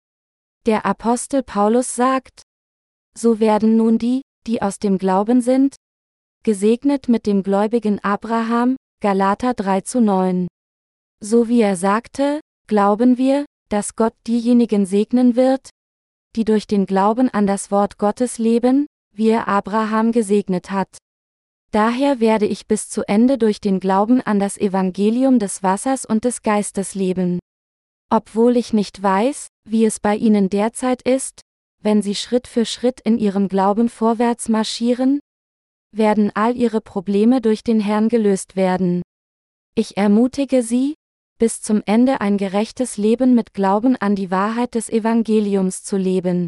Der 0.66 0.86
Apostel 0.86 1.44
Paulus 1.44 1.96
sagt, 1.96 2.44
so 3.18 3.40
werden 3.40 3.78
nun 3.78 3.98
die, 3.98 4.22
die 4.46 4.62
aus 4.62 4.80
dem 4.80 4.98
Glauben 4.98 5.42
sind, 5.42 5.76
gesegnet 6.44 7.10
mit 7.10 7.26
dem 7.26 7.44
gläubigen 7.44 8.00
Abraham, 8.04 8.78
Galater 9.02 9.54
3 9.54 9.82
zu 9.82 10.00
9. 10.00 10.48
So 11.20 11.50
wie 11.50 11.62
er 11.62 11.76
sagte, 11.76 12.40
glauben 12.68 13.18
wir, 13.18 13.46
dass 13.70 13.96
Gott 13.96 14.14
diejenigen 14.28 14.86
segnen 14.86 15.36
wird, 15.36 15.70
die 16.36 16.46
durch 16.46 16.68
den 16.68 16.86
Glauben 16.86 17.30
an 17.30 17.48
das 17.48 17.72
Wort 17.72 17.98
Gottes 17.98 18.38
leben, 18.38 18.88
wie 19.14 19.30
er 19.30 19.48
Abraham 19.48 20.12
gesegnet 20.12 20.72
hat. 20.72 20.98
Daher 21.72 22.20
werde 22.20 22.46
ich 22.46 22.68
bis 22.68 22.90
zu 22.90 23.08
Ende 23.08 23.38
durch 23.38 23.60
den 23.60 23.80
Glauben 23.80 24.22
an 24.22 24.40
das 24.40 24.58
Evangelium 24.58 25.40
des 25.40 25.64
Wassers 25.64 26.06
und 26.06 26.24
des 26.24 26.42
Geistes 26.42 26.96
leben. 26.96 27.40
Obwohl 28.10 28.56
ich 28.56 28.72
nicht 28.72 29.02
weiß, 29.04 29.48
wie 29.68 29.86
es 29.86 30.00
bei 30.00 30.16
Ihnen 30.16 30.50
derzeit 30.50 31.02
ist, 31.02 31.42
wenn 31.82 32.02
Sie 32.02 32.16
Schritt 32.16 32.48
für 32.48 32.66
Schritt 32.66 33.02
in 33.02 33.18
Ihrem 33.18 33.50
Glauben 33.50 33.90
vorwärts 33.90 34.48
marschieren, 34.48 35.20
werden 35.92 36.32
all 36.36 36.56
Ihre 36.56 36.80
Probleme 36.80 37.42
durch 37.42 37.64
den 37.64 37.80
Herrn 37.80 38.08
gelöst 38.08 38.56
werden. 38.56 39.02
Ich 39.76 39.98
ermutige 39.98 40.64
Sie, 40.64 40.96
bis 41.38 41.62
zum 41.62 41.82
Ende 41.86 42.22
ein 42.22 42.38
gerechtes 42.38 42.98
Leben 42.98 43.36
mit 43.36 43.54
Glauben 43.54 43.96
an 43.96 44.16
die 44.16 44.32
Wahrheit 44.32 44.76
des 44.76 44.90
Evangeliums 44.90 45.84
zu 45.84 45.98
leben. 45.98 46.48